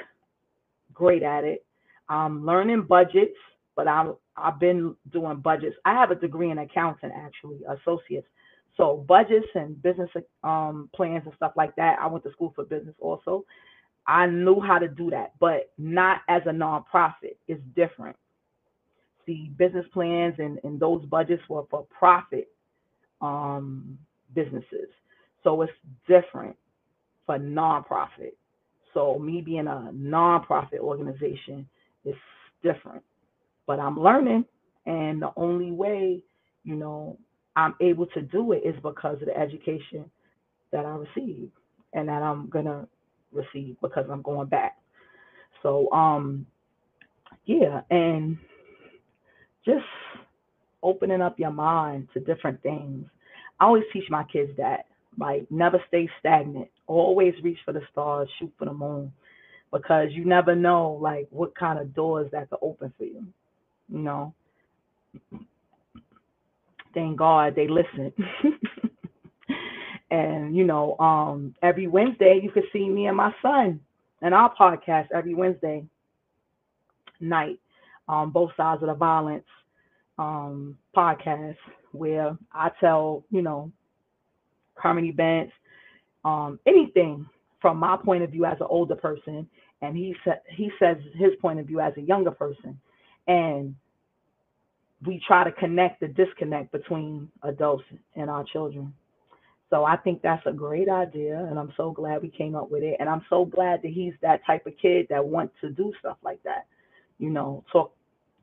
[0.94, 1.64] great at it.
[2.08, 3.36] I'm learning budgets,
[3.74, 5.76] but I'm I've been doing budgets.
[5.84, 8.26] I have a degree in accounting, actually, associates.
[8.76, 10.10] So budgets and business
[10.44, 11.98] um, plans and stuff like that.
[12.00, 13.44] I went to school for business also.
[14.06, 17.36] I knew how to do that, but not as a nonprofit.
[17.48, 18.16] It's different.
[19.26, 22.48] The business plans and, and those budgets were for profit
[23.22, 23.98] um,
[24.34, 24.88] businesses.
[25.44, 25.72] So it's
[26.08, 26.56] different
[27.26, 28.34] for nonprofit.
[28.94, 31.68] So me being a nonprofit organization
[32.04, 32.16] is
[32.62, 33.02] different
[33.66, 34.44] but I'm learning.
[34.86, 36.22] And the only way,
[36.64, 37.18] you know,
[37.56, 40.10] I'm able to do it is because of the education
[40.72, 41.52] that I received
[41.94, 42.86] and that I'm gonna
[43.32, 44.78] receive because I'm going back.
[45.62, 46.46] So um
[47.46, 48.38] yeah, and
[49.64, 49.84] just
[50.82, 53.06] opening up your mind to different things.
[53.60, 54.86] I always teach my kids that.
[55.18, 56.68] Like never stay stagnant.
[56.86, 59.12] Always reach for the stars, shoot for the moon.
[59.72, 63.26] Because you never know like what kind of doors that could open for you
[63.88, 64.34] you know.
[66.96, 68.10] Thank God they listen.
[70.10, 73.80] and you know, um, every Wednesday you can see me and my son
[74.22, 75.84] and our podcast every Wednesday
[77.20, 77.58] night
[78.08, 79.44] on both sides of the violence
[80.18, 81.58] um, podcast
[81.92, 83.70] where I tell, you know,
[84.74, 85.52] current events,
[86.24, 87.26] um, anything
[87.60, 89.46] from my point of view as an older person,
[89.82, 92.80] and he said he says his point of view as a younger person,
[93.26, 93.74] and
[95.06, 97.84] we try to connect the disconnect between adults
[98.14, 98.92] and our children.
[99.70, 102.82] So I think that's a great idea, and I'm so glad we came up with
[102.82, 102.96] it.
[103.00, 106.18] And I'm so glad that he's that type of kid that wants to do stuff
[106.22, 106.66] like that.
[107.18, 107.92] You know, talk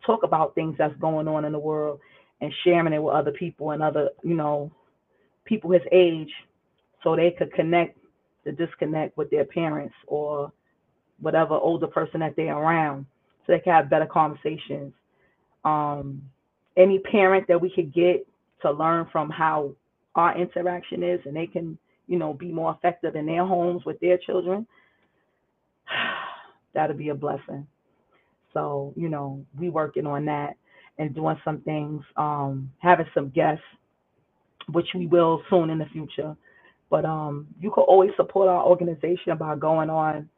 [0.05, 1.99] talk about things that's going on in the world
[2.41, 4.69] and sharing it with other people and other, you know,
[5.45, 6.31] people his age,
[7.03, 7.97] so they could connect
[8.43, 10.51] the disconnect with their parents or
[11.21, 13.05] whatever older person that they're around
[13.45, 14.93] so they can have better conversations.
[15.63, 16.21] Um,
[16.77, 18.25] any parent that we could get
[18.61, 19.73] to learn from how
[20.15, 23.99] our interaction is and they can, you know, be more effective in their homes with
[23.99, 24.65] their children,
[26.73, 27.67] that'll be a blessing.
[28.53, 30.55] So, you know, we working on that
[30.97, 33.63] and doing some things, um, having some guests,
[34.71, 36.35] which we will soon in the future.
[36.89, 40.29] But um, you can always support our organization by going on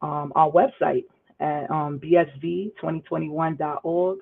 [0.00, 1.04] um, our website
[1.40, 4.18] at um, bsv2021.org.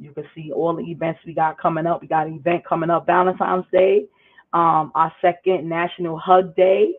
[0.00, 2.00] You can see all the events we got coming up.
[2.00, 4.06] We got an event coming up Valentine's Day,
[4.54, 6.94] um, our second National Hug Day.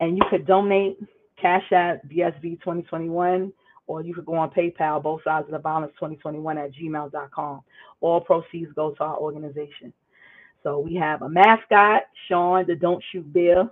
[0.00, 0.98] And you could donate
[1.40, 3.52] cash at BSV 2021,
[3.86, 7.60] or you could go on PayPal, both sides of the violence 2021 at gmail.com.
[8.00, 9.92] All proceeds go to our organization.
[10.64, 13.70] So we have a mascot, Sean, the Don't Shoot Bear.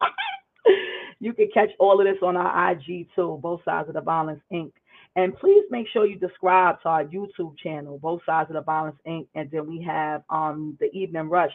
[1.20, 4.40] you can catch all of this on our IG too, both sides of the violence
[4.52, 4.72] Inc.
[5.16, 8.96] And please make sure you subscribe to our YouTube channel, both sides of the violence
[9.06, 9.28] Inc.
[9.34, 11.54] And then we have um the Evening Rush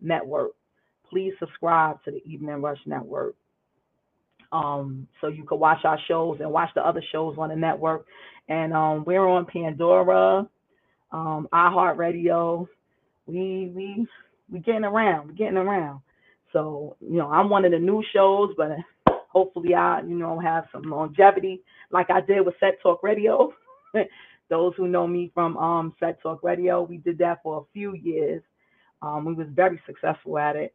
[0.00, 0.52] Network.
[1.08, 3.34] Please subscribe to the Evening Rush Network.
[4.52, 8.06] Um, so you can watch our shows and watch the other shows on the network.
[8.48, 10.46] And um, we're on Pandora,
[11.10, 12.68] um, iHeartRadio.
[13.26, 14.06] We we
[14.50, 15.28] we getting around.
[15.28, 16.00] We getting around.
[16.52, 18.72] So you know, I'm one of the new shows, but
[19.32, 23.52] hopefully I you know have some longevity like I did with Set Talk Radio.
[24.50, 27.94] Those who know me from um, Set Talk Radio, we did that for a few
[27.94, 28.42] years.
[29.00, 30.74] Um, we was very successful at it,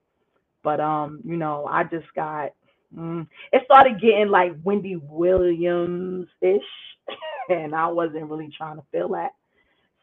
[0.64, 2.53] but um, you know, I just got
[2.95, 6.62] mm, it started getting like Wendy Williams ish,
[7.49, 9.32] and I wasn't really trying to feel that.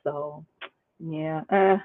[0.05, 0.45] So
[1.01, 1.79] yeah, uh,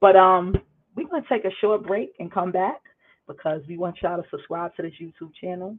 [0.00, 0.54] but um,
[0.96, 2.80] we're gonna take a short break and come back
[3.28, 5.78] because we want y'all to subscribe to this YouTube channel.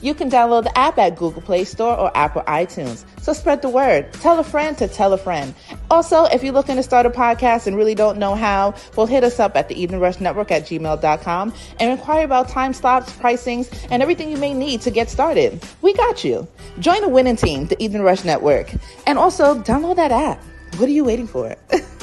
[0.00, 3.04] You can download the app at Google Play Store or Apple iTunes.
[3.20, 4.12] So spread the word.
[4.14, 5.54] Tell a friend to tell a friend.
[5.90, 9.24] Also, if you're looking to start a podcast and really don't know how, well, hit
[9.24, 13.86] us up at the Evening Rush Network at gmail.com and inquire about time slots, pricings,
[13.90, 15.62] and everything you may need to get started.
[15.82, 16.46] We got you.
[16.78, 18.72] Join the winning team, the Evening Rush Network.
[19.06, 20.42] And also, download that app.
[20.76, 21.56] What are you waiting for?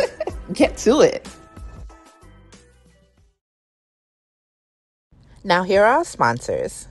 [0.54, 1.28] Get to it.
[5.46, 6.88] Now, here are our sponsors.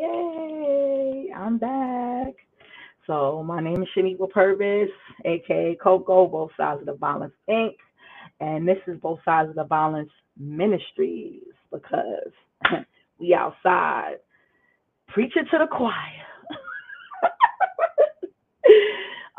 [0.00, 1.30] Yay!
[1.36, 2.32] I'm back.
[3.06, 4.88] So my name is Shaniqua Purvis,
[5.26, 7.74] aka Coco, both sides of the violence Inc.
[8.40, 12.32] And this is both sides of the violence ministries because
[13.20, 14.16] we outside
[15.08, 15.92] preaching to the choir.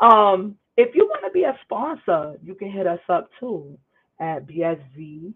[0.00, 3.76] um, if you want to be a sponsor, you can hit us up too
[4.20, 5.34] at bsvinc.org.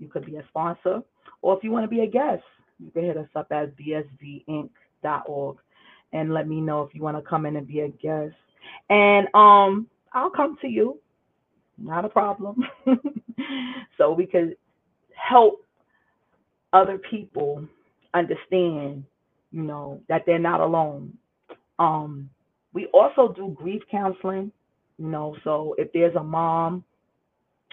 [0.00, 1.02] You could be a sponsor.
[1.40, 2.42] Or if you want to be a guest,
[2.78, 5.56] you can hit us up at bsvinc.org
[6.12, 8.34] and let me know if you want to come in and be a guest.
[8.88, 10.98] And um, I'll come to you.
[11.76, 12.64] Not a problem.
[13.98, 14.56] so we could
[15.14, 15.64] help
[16.72, 17.66] other people
[18.14, 19.04] understand,
[19.50, 21.16] you know, that they're not alone.
[21.78, 22.30] Um,
[22.72, 24.52] we also do grief counseling,
[24.98, 26.84] you know, so if there's a mom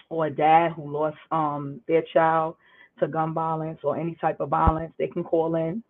[0.08, 2.56] or a dad who lost um their child
[3.00, 5.82] to gun violence or any type of violence, they can call in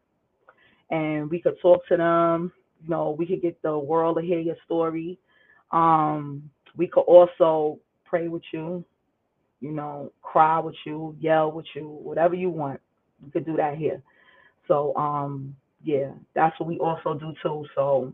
[0.91, 2.53] and we could talk to them.
[2.85, 5.19] You know, we could get the world to hear your story.
[5.73, 8.85] Um, we could also pray with you,
[9.61, 12.81] you know, cry with you, yell with you, whatever you want.
[13.25, 14.03] We could do that here.
[14.69, 17.65] So um yeah, that's what we also do too.
[17.75, 18.13] So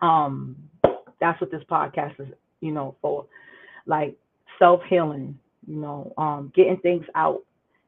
[0.00, 0.56] um
[1.20, 2.28] that's what this podcast is,
[2.60, 3.26] you know, for
[3.86, 4.16] like
[4.58, 7.42] self healing, you know, um getting things out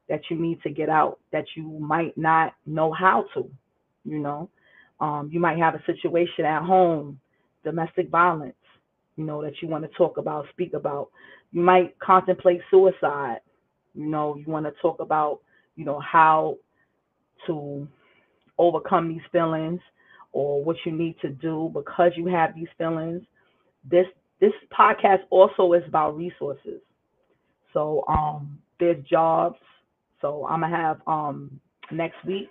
[0.09, 3.49] that you need to get out that you might not know how to,
[4.05, 4.49] you know.
[5.01, 7.21] Um you might have a situation at home,
[7.65, 8.55] domestic violence,
[9.17, 11.09] you know, that you want to talk about, speak about.
[11.53, 13.41] You might contemplate suicide,
[13.95, 15.41] you know, you want to talk about,
[15.77, 16.59] you know, how
[17.47, 17.87] to
[18.59, 19.81] overcome these feelings
[20.33, 23.23] or what you need to do because you have these feelings.
[23.89, 24.07] This
[24.41, 26.81] this podcast also is about resources.
[27.73, 29.57] So um there's jobs.
[30.25, 31.61] So I'm gonna have um
[31.93, 32.49] next week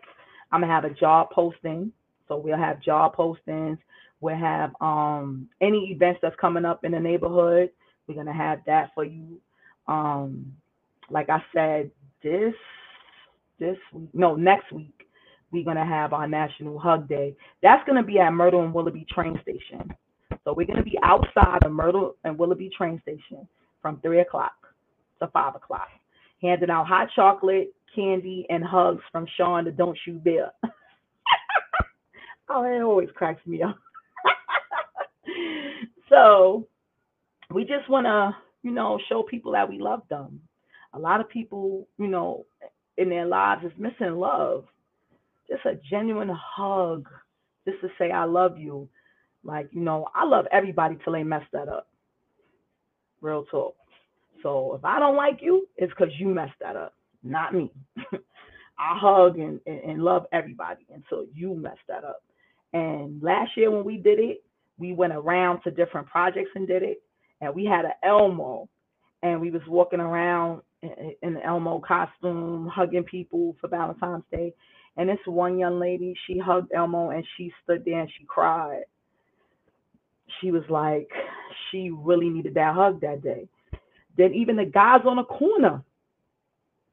[0.52, 1.92] I'm gonna have a job posting.
[2.28, 3.80] So we'll have job postings.
[4.22, 7.72] We'll have um any events that's coming up in the neighborhood.
[8.08, 9.42] We're gonna have that for you.
[9.88, 10.54] Um
[11.10, 11.90] like I said,
[12.22, 12.54] this
[13.60, 15.08] this week, no, next week
[15.52, 17.36] we're to have our National Hug Day.
[17.64, 19.92] That's to be at Myrtle and Willoughby train station.
[20.44, 23.48] So we're to be outside of Myrtle and Willoughby train station
[23.82, 24.54] from 3 o'clock
[25.22, 25.90] to 5 o'clock,
[26.44, 30.52] handing out hot chocolate, candy, and hugs from Sean the Don't Shoot Bear.
[32.50, 33.78] oh, it always cracks me up.
[36.10, 36.68] so
[37.52, 40.42] we just want to, you know, show people that we love them.
[40.94, 42.46] A lot of people, you know,
[42.98, 44.66] in their lives is missing love
[45.50, 47.08] just a genuine hug,
[47.68, 48.90] just to say I love you.
[49.44, 51.88] Like, you know, I love everybody till they mess that up.
[53.22, 53.76] Real talk.
[54.44, 57.72] So if I don't like you, it's because you messed that up, not me.
[58.80, 62.24] I hug and, and, and love everybody until you mess that up.
[62.74, 64.44] And last year when we did it,
[64.80, 67.02] we went around to different projects and did it.
[67.42, 68.70] And we had an Elmo
[69.24, 74.54] and we was walking around in, Elmo costume, hugging people for Valentine's Day.
[74.98, 78.84] And this one young lady, she hugged Elmo and she stood there and she cried.
[80.42, 81.10] She was like,
[81.72, 83.48] she really needed that hug that day.
[84.18, 85.84] Then even the guys on the corner,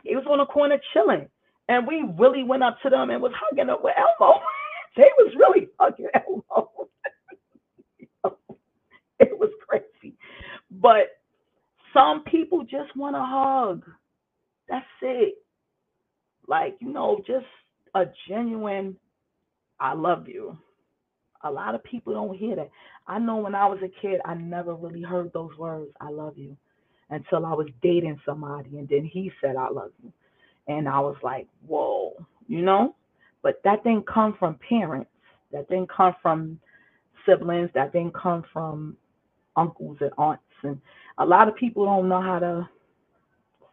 [0.02, 1.28] he was on the corner chilling.
[1.68, 4.40] And we really went up to them and was hugging them with Elmo.
[4.96, 6.70] they was really hugging Elmo.
[9.20, 10.16] it was crazy.
[10.70, 11.20] But
[11.92, 13.84] some people just want a hug.
[14.68, 15.34] That's it.
[16.46, 17.46] Like, you know, just
[17.94, 18.96] a genuine,
[19.78, 20.56] I love you.
[21.42, 22.70] A lot of people don't hear that.
[23.06, 26.36] I know when I was a kid, I never really heard those words, I love
[26.36, 26.56] you,
[27.10, 30.12] until I was dating somebody and then he said, I love you.
[30.68, 32.14] And I was like, whoa,
[32.48, 32.94] you know?
[33.42, 35.10] But that didn't come from parents.
[35.52, 36.60] That didn't come from
[37.26, 37.70] siblings.
[37.74, 38.96] That didn't come from
[39.56, 40.42] uncles and aunts.
[40.62, 40.80] And
[41.18, 42.68] a lot of people don't know how to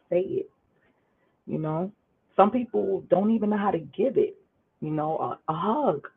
[0.09, 0.49] say it.
[1.45, 1.91] You know,
[2.35, 4.35] some people don't even know how to give it.
[4.81, 6.07] You know, a, a hug.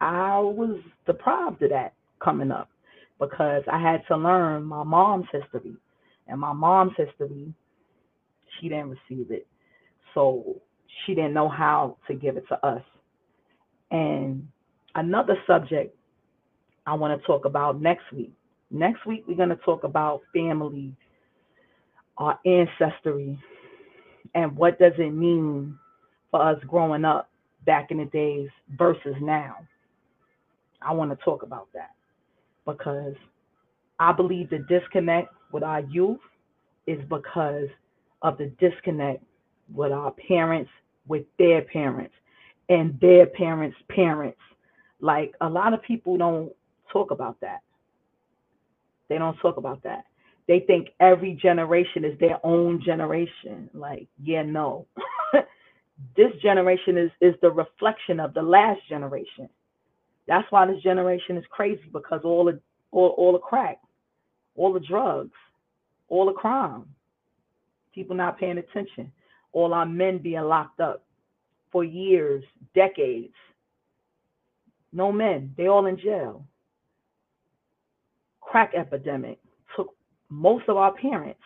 [0.00, 2.68] I was deprived of that coming up
[3.18, 5.74] because I had to learn my mom's history.
[6.28, 7.52] And my mom's history,
[8.58, 9.46] she didn't receive it.
[10.14, 10.60] So
[11.04, 12.82] she didn't know how to give it to us.
[13.90, 14.48] And
[14.94, 15.96] another subject
[16.86, 18.32] I want to talk about next week.
[18.70, 20.94] Next week, we're going to talk about family,
[22.18, 23.38] our ancestry,
[24.34, 25.78] and what does it mean
[26.30, 27.30] for us growing up
[27.64, 28.48] back in the days
[28.78, 29.56] versus now.
[30.80, 31.90] I want to talk about that
[32.64, 33.14] because
[33.98, 36.20] I believe the disconnect with our youth
[36.86, 37.68] is because
[38.22, 39.22] of the disconnect
[39.74, 40.70] with our parents,
[41.06, 42.14] with their parents,
[42.68, 44.38] and their parents' parents.
[45.00, 46.52] Like a lot of people don't
[46.92, 47.60] talk about that.
[49.08, 50.04] They don't talk about that.
[50.48, 53.68] They think every generation is their own generation.
[53.74, 54.86] Like, yeah, no.
[56.16, 59.48] this generation is is the reflection of the last generation.
[60.28, 62.60] That's why this generation is crazy because all the
[62.92, 63.78] all, all the crack,
[64.56, 65.34] all the drugs,
[66.08, 66.84] all the crime,
[67.94, 69.10] people not paying attention,
[69.52, 71.04] all our men being locked up
[71.72, 72.44] for years,
[72.74, 73.34] decades.
[74.92, 76.44] No men, they all in jail.
[78.40, 79.38] Crack epidemic
[79.76, 79.94] took
[80.30, 81.40] most of our parents.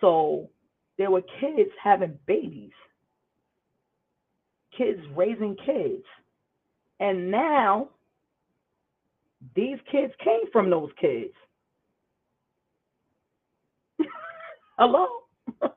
[0.00, 0.50] So
[0.98, 2.72] there were kids having babies,
[4.76, 6.04] kids raising kids.
[7.00, 7.88] And now
[9.54, 11.34] these kids came from those kids.
[14.82, 15.06] Hello?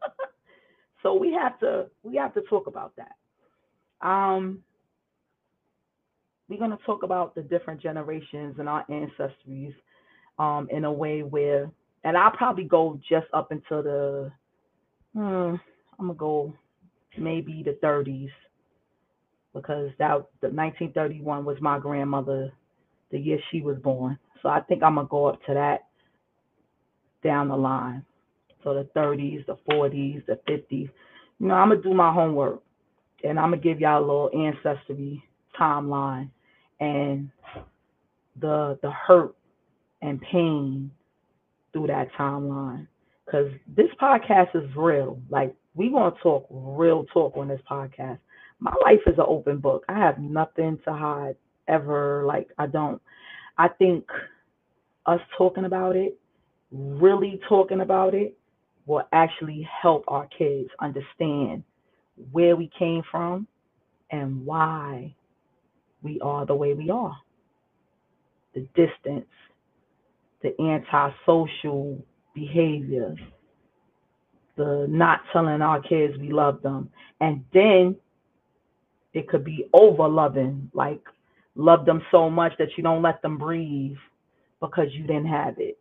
[1.04, 3.16] so we have to we have to talk about that.
[4.02, 4.64] Um
[6.50, 9.74] we're going to talk about the different generations and our ancestries
[10.40, 11.72] um, in a way where,
[12.04, 14.32] and I'll probably go just up until the,
[15.14, 15.56] hmm,
[16.00, 16.54] I'm gonna go
[17.18, 18.30] maybe the 30s
[19.54, 22.52] because that the 1931 was my grandmother,
[23.12, 24.20] the year she was born.
[24.44, 25.86] So I think I'm gonna go up to that
[27.24, 28.04] down the line.
[28.66, 30.90] So the 30s, the 40s, the 50s.
[31.40, 32.64] You know, I'm gonna do my homework
[33.24, 35.24] and I'm gonna give y'all a little ancestry
[35.58, 36.30] timeline
[36.80, 37.30] and
[38.42, 39.36] the the hurt
[40.02, 40.90] and pain
[41.72, 42.88] through that timeline.
[43.30, 45.20] Cause this podcast is real.
[45.30, 48.18] Like we gonna talk real talk on this podcast.
[48.60, 49.86] My life is an open book.
[49.90, 51.36] I have nothing to hide
[51.68, 52.24] ever.
[52.26, 53.00] Like I don't.
[53.60, 54.06] I think
[55.06, 56.18] us talking about it,
[56.72, 58.36] really talking about it,
[58.86, 61.64] will actually help our kids understand
[62.32, 63.48] where we came from
[64.12, 65.14] and why
[66.02, 67.18] we are the way we are.
[68.54, 69.26] The distance,
[70.42, 73.16] the antisocial behavior,
[74.56, 76.90] the not telling our kids we love them.
[77.20, 77.96] And then
[79.14, 81.02] it could be over loving, like
[81.56, 83.98] love them so much that you don't let them breathe
[84.62, 85.78] because you didn't have it.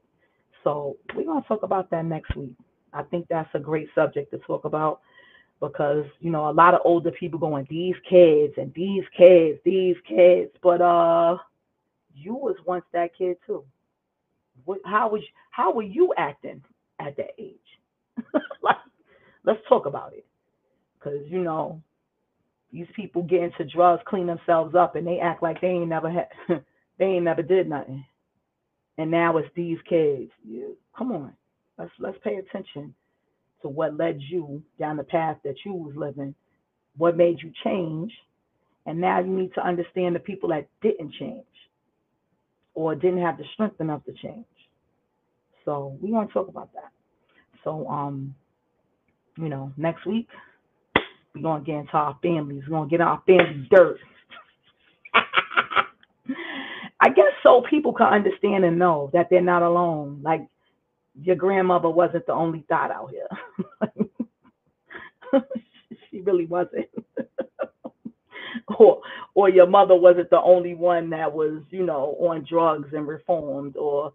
[0.64, 2.54] So we're going to talk about that next week.
[2.94, 5.00] I think that's a great subject to talk about
[5.60, 9.96] because you know a lot of older people going these kids and these kids, these
[10.08, 11.36] kids, but uh,
[12.14, 13.64] you was once that kid too.
[14.64, 16.62] What, how was how were you acting
[17.00, 17.56] at that age?
[18.62, 18.76] like,
[19.44, 20.26] let's talk about it,
[20.98, 21.80] because you know
[22.72, 26.10] these people get into drugs, clean themselves up, and they act like they ain't never
[26.10, 26.28] had,
[26.98, 28.04] they ain't never did nothing,
[28.98, 30.30] and now it's these kids.
[30.46, 31.32] You, come on,
[31.78, 32.94] let's let's pay attention
[33.62, 36.34] to what led you down the path that you was living,
[36.96, 38.12] what made you change,
[38.86, 41.44] and now you need to understand the people that didn't change
[42.74, 44.44] or didn't have the strength enough to change.
[45.64, 46.90] So we want to talk about that.
[47.64, 48.34] So um,
[49.38, 50.28] you know, next week
[51.34, 52.62] we're gonna get into our families.
[52.68, 53.98] We're gonna get our family dirt.
[57.00, 60.20] I guess so people can understand and know that they're not alone.
[60.22, 60.46] Like
[61.20, 63.28] your grandmother wasn't the only thought out here.
[66.10, 66.88] she really wasn't.
[68.78, 69.00] or
[69.34, 73.76] or your mother wasn't the only one that was, you know, on drugs and reformed
[73.76, 74.12] or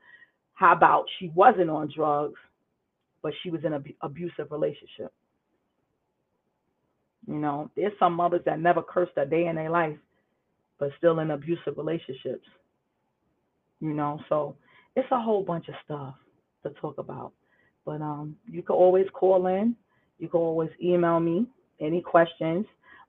[0.54, 2.40] how about she wasn't on drugs
[3.22, 5.12] but she was in an abusive relationship.
[7.28, 9.98] You know, there's some mothers that never cursed a day in their life
[10.80, 12.48] but still in abusive relationships.
[13.82, 14.56] You know, so
[14.96, 16.16] it's a whole bunch of stuff
[16.64, 17.32] to talk about.
[17.86, 19.76] But um, you can always call in.
[20.20, 21.48] You can always email me
[21.80, 22.66] any questions.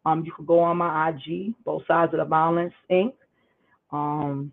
[0.06, 3.12] Um, you can go on my IG, both sides of the violence Inc.
[3.92, 4.52] Um,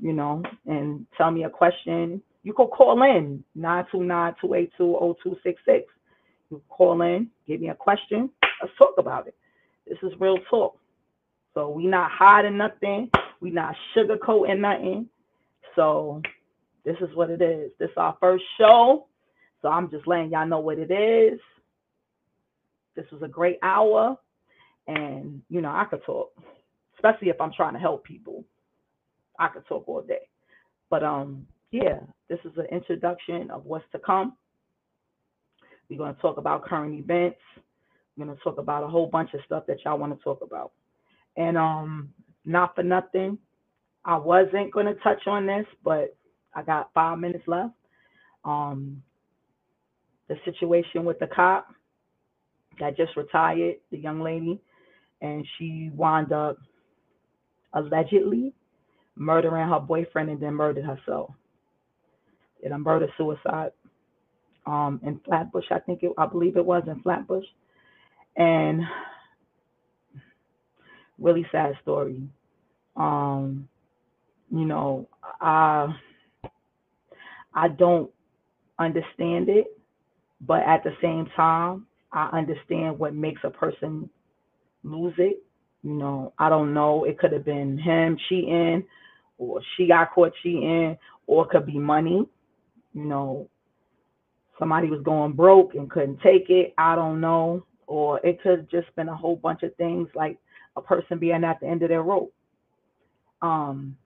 [0.00, 2.20] you know, and tell me a question.
[2.42, 5.84] You can call in 929-282-0266.
[6.50, 8.30] You call in, give me a question.
[8.60, 9.34] Let's talk about it.
[9.86, 10.76] This is real talk.
[11.54, 13.10] So we not hiding nothing.
[13.40, 15.08] We not sugarcoating nothing.
[15.74, 16.20] So
[16.84, 17.70] this is what it is.
[17.78, 19.06] This is our first show.
[19.62, 21.40] So I'm just letting y'all know what it is.
[22.94, 24.16] This was a great hour.
[24.86, 26.32] And, you know, I could talk,
[26.96, 28.44] especially if I'm trying to help people.
[29.38, 30.28] I could talk all day.
[30.90, 34.36] But um, yeah, this is an introduction of what's to come.
[35.88, 37.40] We're going to talk about current events.
[38.16, 40.40] We're going to talk about a whole bunch of stuff that y'all want to talk
[40.42, 40.72] about.
[41.36, 42.10] And um,
[42.44, 43.38] not for nothing,
[44.04, 46.16] I wasn't going to touch on this, but
[46.54, 47.74] I got five minutes left.
[48.44, 49.02] Um,
[50.28, 51.68] the situation with the cop
[52.80, 54.60] that just retired, the young lady,
[55.20, 56.58] and she wound up
[57.72, 58.52] allegedly
[59.16, 61.30] murdering her boyfriend and then murdered herself.
[62.62, 63.72] In a murder suicide
[64.66, 67.44] um, in Flatbush, I think it, I believe it was in Flatbush,
[68.36, 68.80] and
[71.18, 72.22] really sad story.
[72.96, 73.68] Um,
[74.50, 75.08] you know,
[75.40, 75.94] I
[77.54, 78.10] I don't
[78.78, 79.66] understand it,
[80.40, 84.08] but at the same time, I understand what makes a person
[84.82, 85.42] lose it.
[85.82, 87.04] You know, I don't know.
[87.04, 88.84] It could have been him cheating,
[89.38, 90.96] or she got caught cheating,
[91.26, 92.26] or it could be money.
[92.94, 93.48] You know,
[94.58, 96.74] somebody was going broke and couldn't take it.
[96.78, 97.66] I don't know.
[97.86, 100.38] Or it could have just been a whole bunch of things like
[100.76, 102.32] a person being at the end of their rope.
[103.42, 103.96] Um,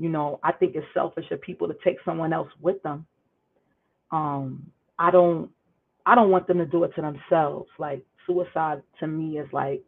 [0.00, 3.06] you know, I think it's selfish of people to take someone else with them.
[4.10, 5.50] Um, I don't
[6.06, 7.68] I don't want them to do it to themselves.
[7.78, 9.84] Like suicide to me is like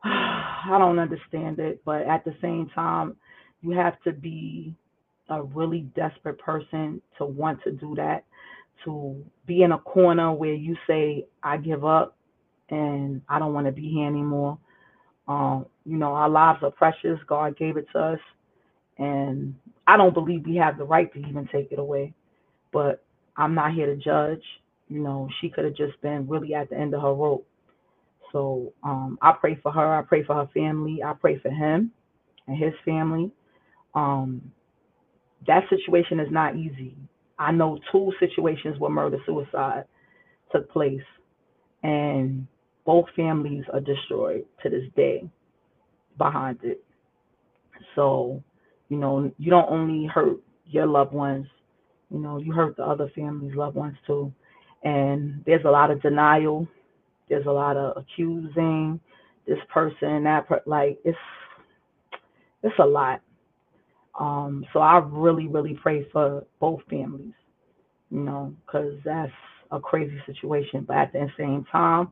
[0.04, 3.16] I don't understand it, but at the same time,
[3.60, 4.74] you have to be
[5.28, 8.24] a really desperate person to want to do that,
[8.84, 12.16] to be in a corner where you say, I give up
[12.70, 14.58] and I don't want to be here anymore.
[15.28, 17.18] Um, you know, our lives are precious.
[17.26, 18.20] God gave it to us.
[18.98, 19.54] And
[19.86, 22.14] I don't believe we have the right to even take it away.
[22.72, 23.04] But
[23.36, 24.42] I'm not here to judge.
[24.88, 27.46] You know, she could have just been really at the end of her rope.
[28.30, 29.94] So um, I pray for her.
[29.94, 31.02] I pray for her family.
[31.02, 31.92] I pray for him
[32.46, 33.30] and his family.
[33.94, 34.52] Um,
[35.46, 36.96] that situation is not easy.
[37.38, 39.84] I know two situations where murder suicide
[40.52, 41.02] took place,
[41.82, 42.46] and
[42.84, 45.28] both families are destroyed to this day
[46.18, 46.82] behind it.
[47.94, 48.42] So,
[48.88, 51.46] you know, you don't only hurt your loved ones,
[52.10, 54.32] you know, you hurt the other family's loved ones too.
[54.82, 56.66] And there's a lot of denial,
[57.28, 59.00] there's a lot of accusing
[59.46, 61.18] this person, that per- like it's
[62.62, 63.20] it's a lot.
[64.18, 67.32] Um, so I really, really pray for both families,
[68.10, 69.32] you know, because that's
[69.70, 70.84] a crazy situation.
[70.86, 72.10] But at the same time,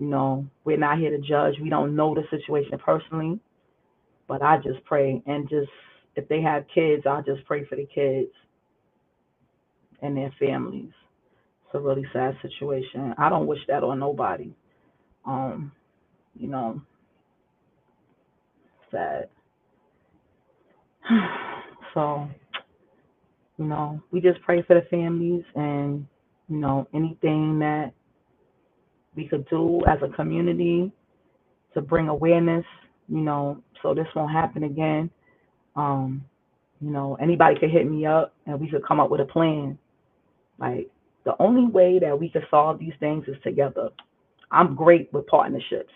[0.00, 1.56] you know, we're not here to judge.
[1.60, 3.38] We don't know the situation personally,
[4.26, 5.68] but I just pray and just
[6.16, 8.30] if they have kids, I just pray for the kids
[10.00, 10.90] and their families.
[11.66, 13.14] It's a really sad situation.
[13.18, 14.54] I don't wish that on nobody.
[15.26, 15.70] Um,
[16.34, 16.80] you know,
[18.90, 19.28] sad.
[21.94, 22.26] so,
[23.58, 26.06] you know, we just pray for the families and,
[26.48, 27.92] you know, anything that
[29.16, 30.92] we could do as a community
[31.74, 32.64] to bring awareness,
[33.08, 35.10] you know, so this won't happen again.
[35.76, 36.24] Um,
[36.80, 39.78] you know, anybody could hit me up and we could come up with a plan.
[40.58, 40.90] Like
[41.24, 43.90] the only way that we could solve these things is together.
[44.50, 45.92] I'm great with partnerships.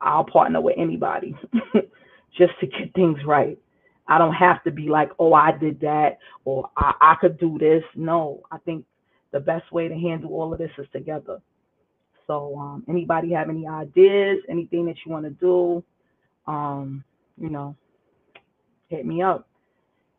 [0.00, 1.34] I'll partner with anybody
[2.38, 3.58] just to get things right.
[4.06, 7.58] I don't have to be like, oh, I did that or I, I could do
[7.58, 7.82] this.
[7.94, 8.84] No, I think
[9.32, 11.40] the best way to handle all of this is together.
[12.28, 15.84] So, um, anybody have any ideas, anything that you want to do,
[16.46, 17.02] um,
[17.40, 17.74] you know,
[18.88, 19.48] hit me up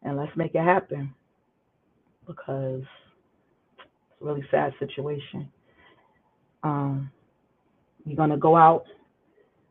[0.04, 1.14] and let's make it happen
[2.28, 5.50] because it's a really sad situation.
[6.64, 7.12] Um,
[8.06, 8.86] We're going to go out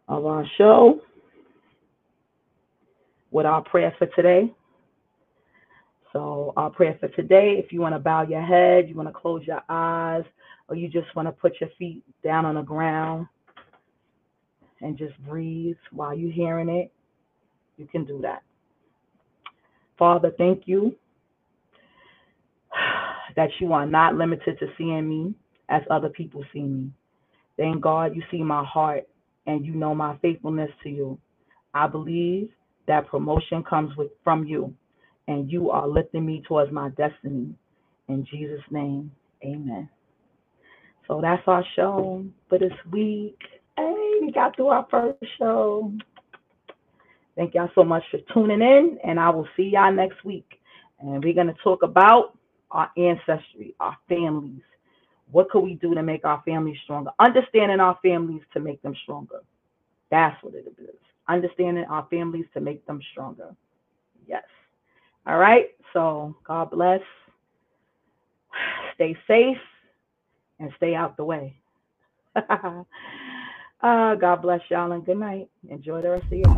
[0.09, 1.01] of our show
[3.33, 4.53] with our prayer for today.
[6.13, 9.15] So, our prayer for today, if you want to bow your head, you want to
[9.15, 10.25] close your eyes,
[10.69, 13.27] or you just want to put your feet down on the ground
[14.81, 16.93] and just breathe while you're hearing it,
[17.77, 18.43] you can do that.
[19.99, 20.95] Father, thank you
[23.37, 25.35] that you are not limited to seeing me
[25.69, 26.91] as other people see me.
[27.57, 29.09] Thank God you see my heart
[29.47, 31.19] and you know my faithfulness to you.
[31.75, 32.51] I believe
[32.87, 34.75] that promotion comes with from you
[35.27, 37.55] and you are lifting me towards my destiny.
[38.09, 39.11] In Jesus' name,
[39.45, 39.89] amen.
[41.09, 43.39] So that's our show for this week.
[43.77, 45.91] Hey, we got through our first show.
[47.35, 50.61] Thank y'all so much for tuning in, and I will see y'all next week.
[51.01, 52.37] And we're going to talk about
[52.71, 54.61] our ancestry, our families.
[55.31, 57.11] What could we do to make our families stronger?
[57.19, 59.41] Understanding our families to make them stronger.
[60.11, 60.95] That's what it is.
[61.29, 63.55] Understanding our families to make them stronger.
[64.27, 64.45] Yes.
[65.27, 65.69] All right.
[65.95, 67.01] So God bless.
[68.95, 69.59] Stay safe
[70.61, 71.57] and stay out the way.
[72.37, 72.85] uh,
[73.83, 75.51] God bless y'all and good night.
[75.69, 76.51] Enjoy the rest of your.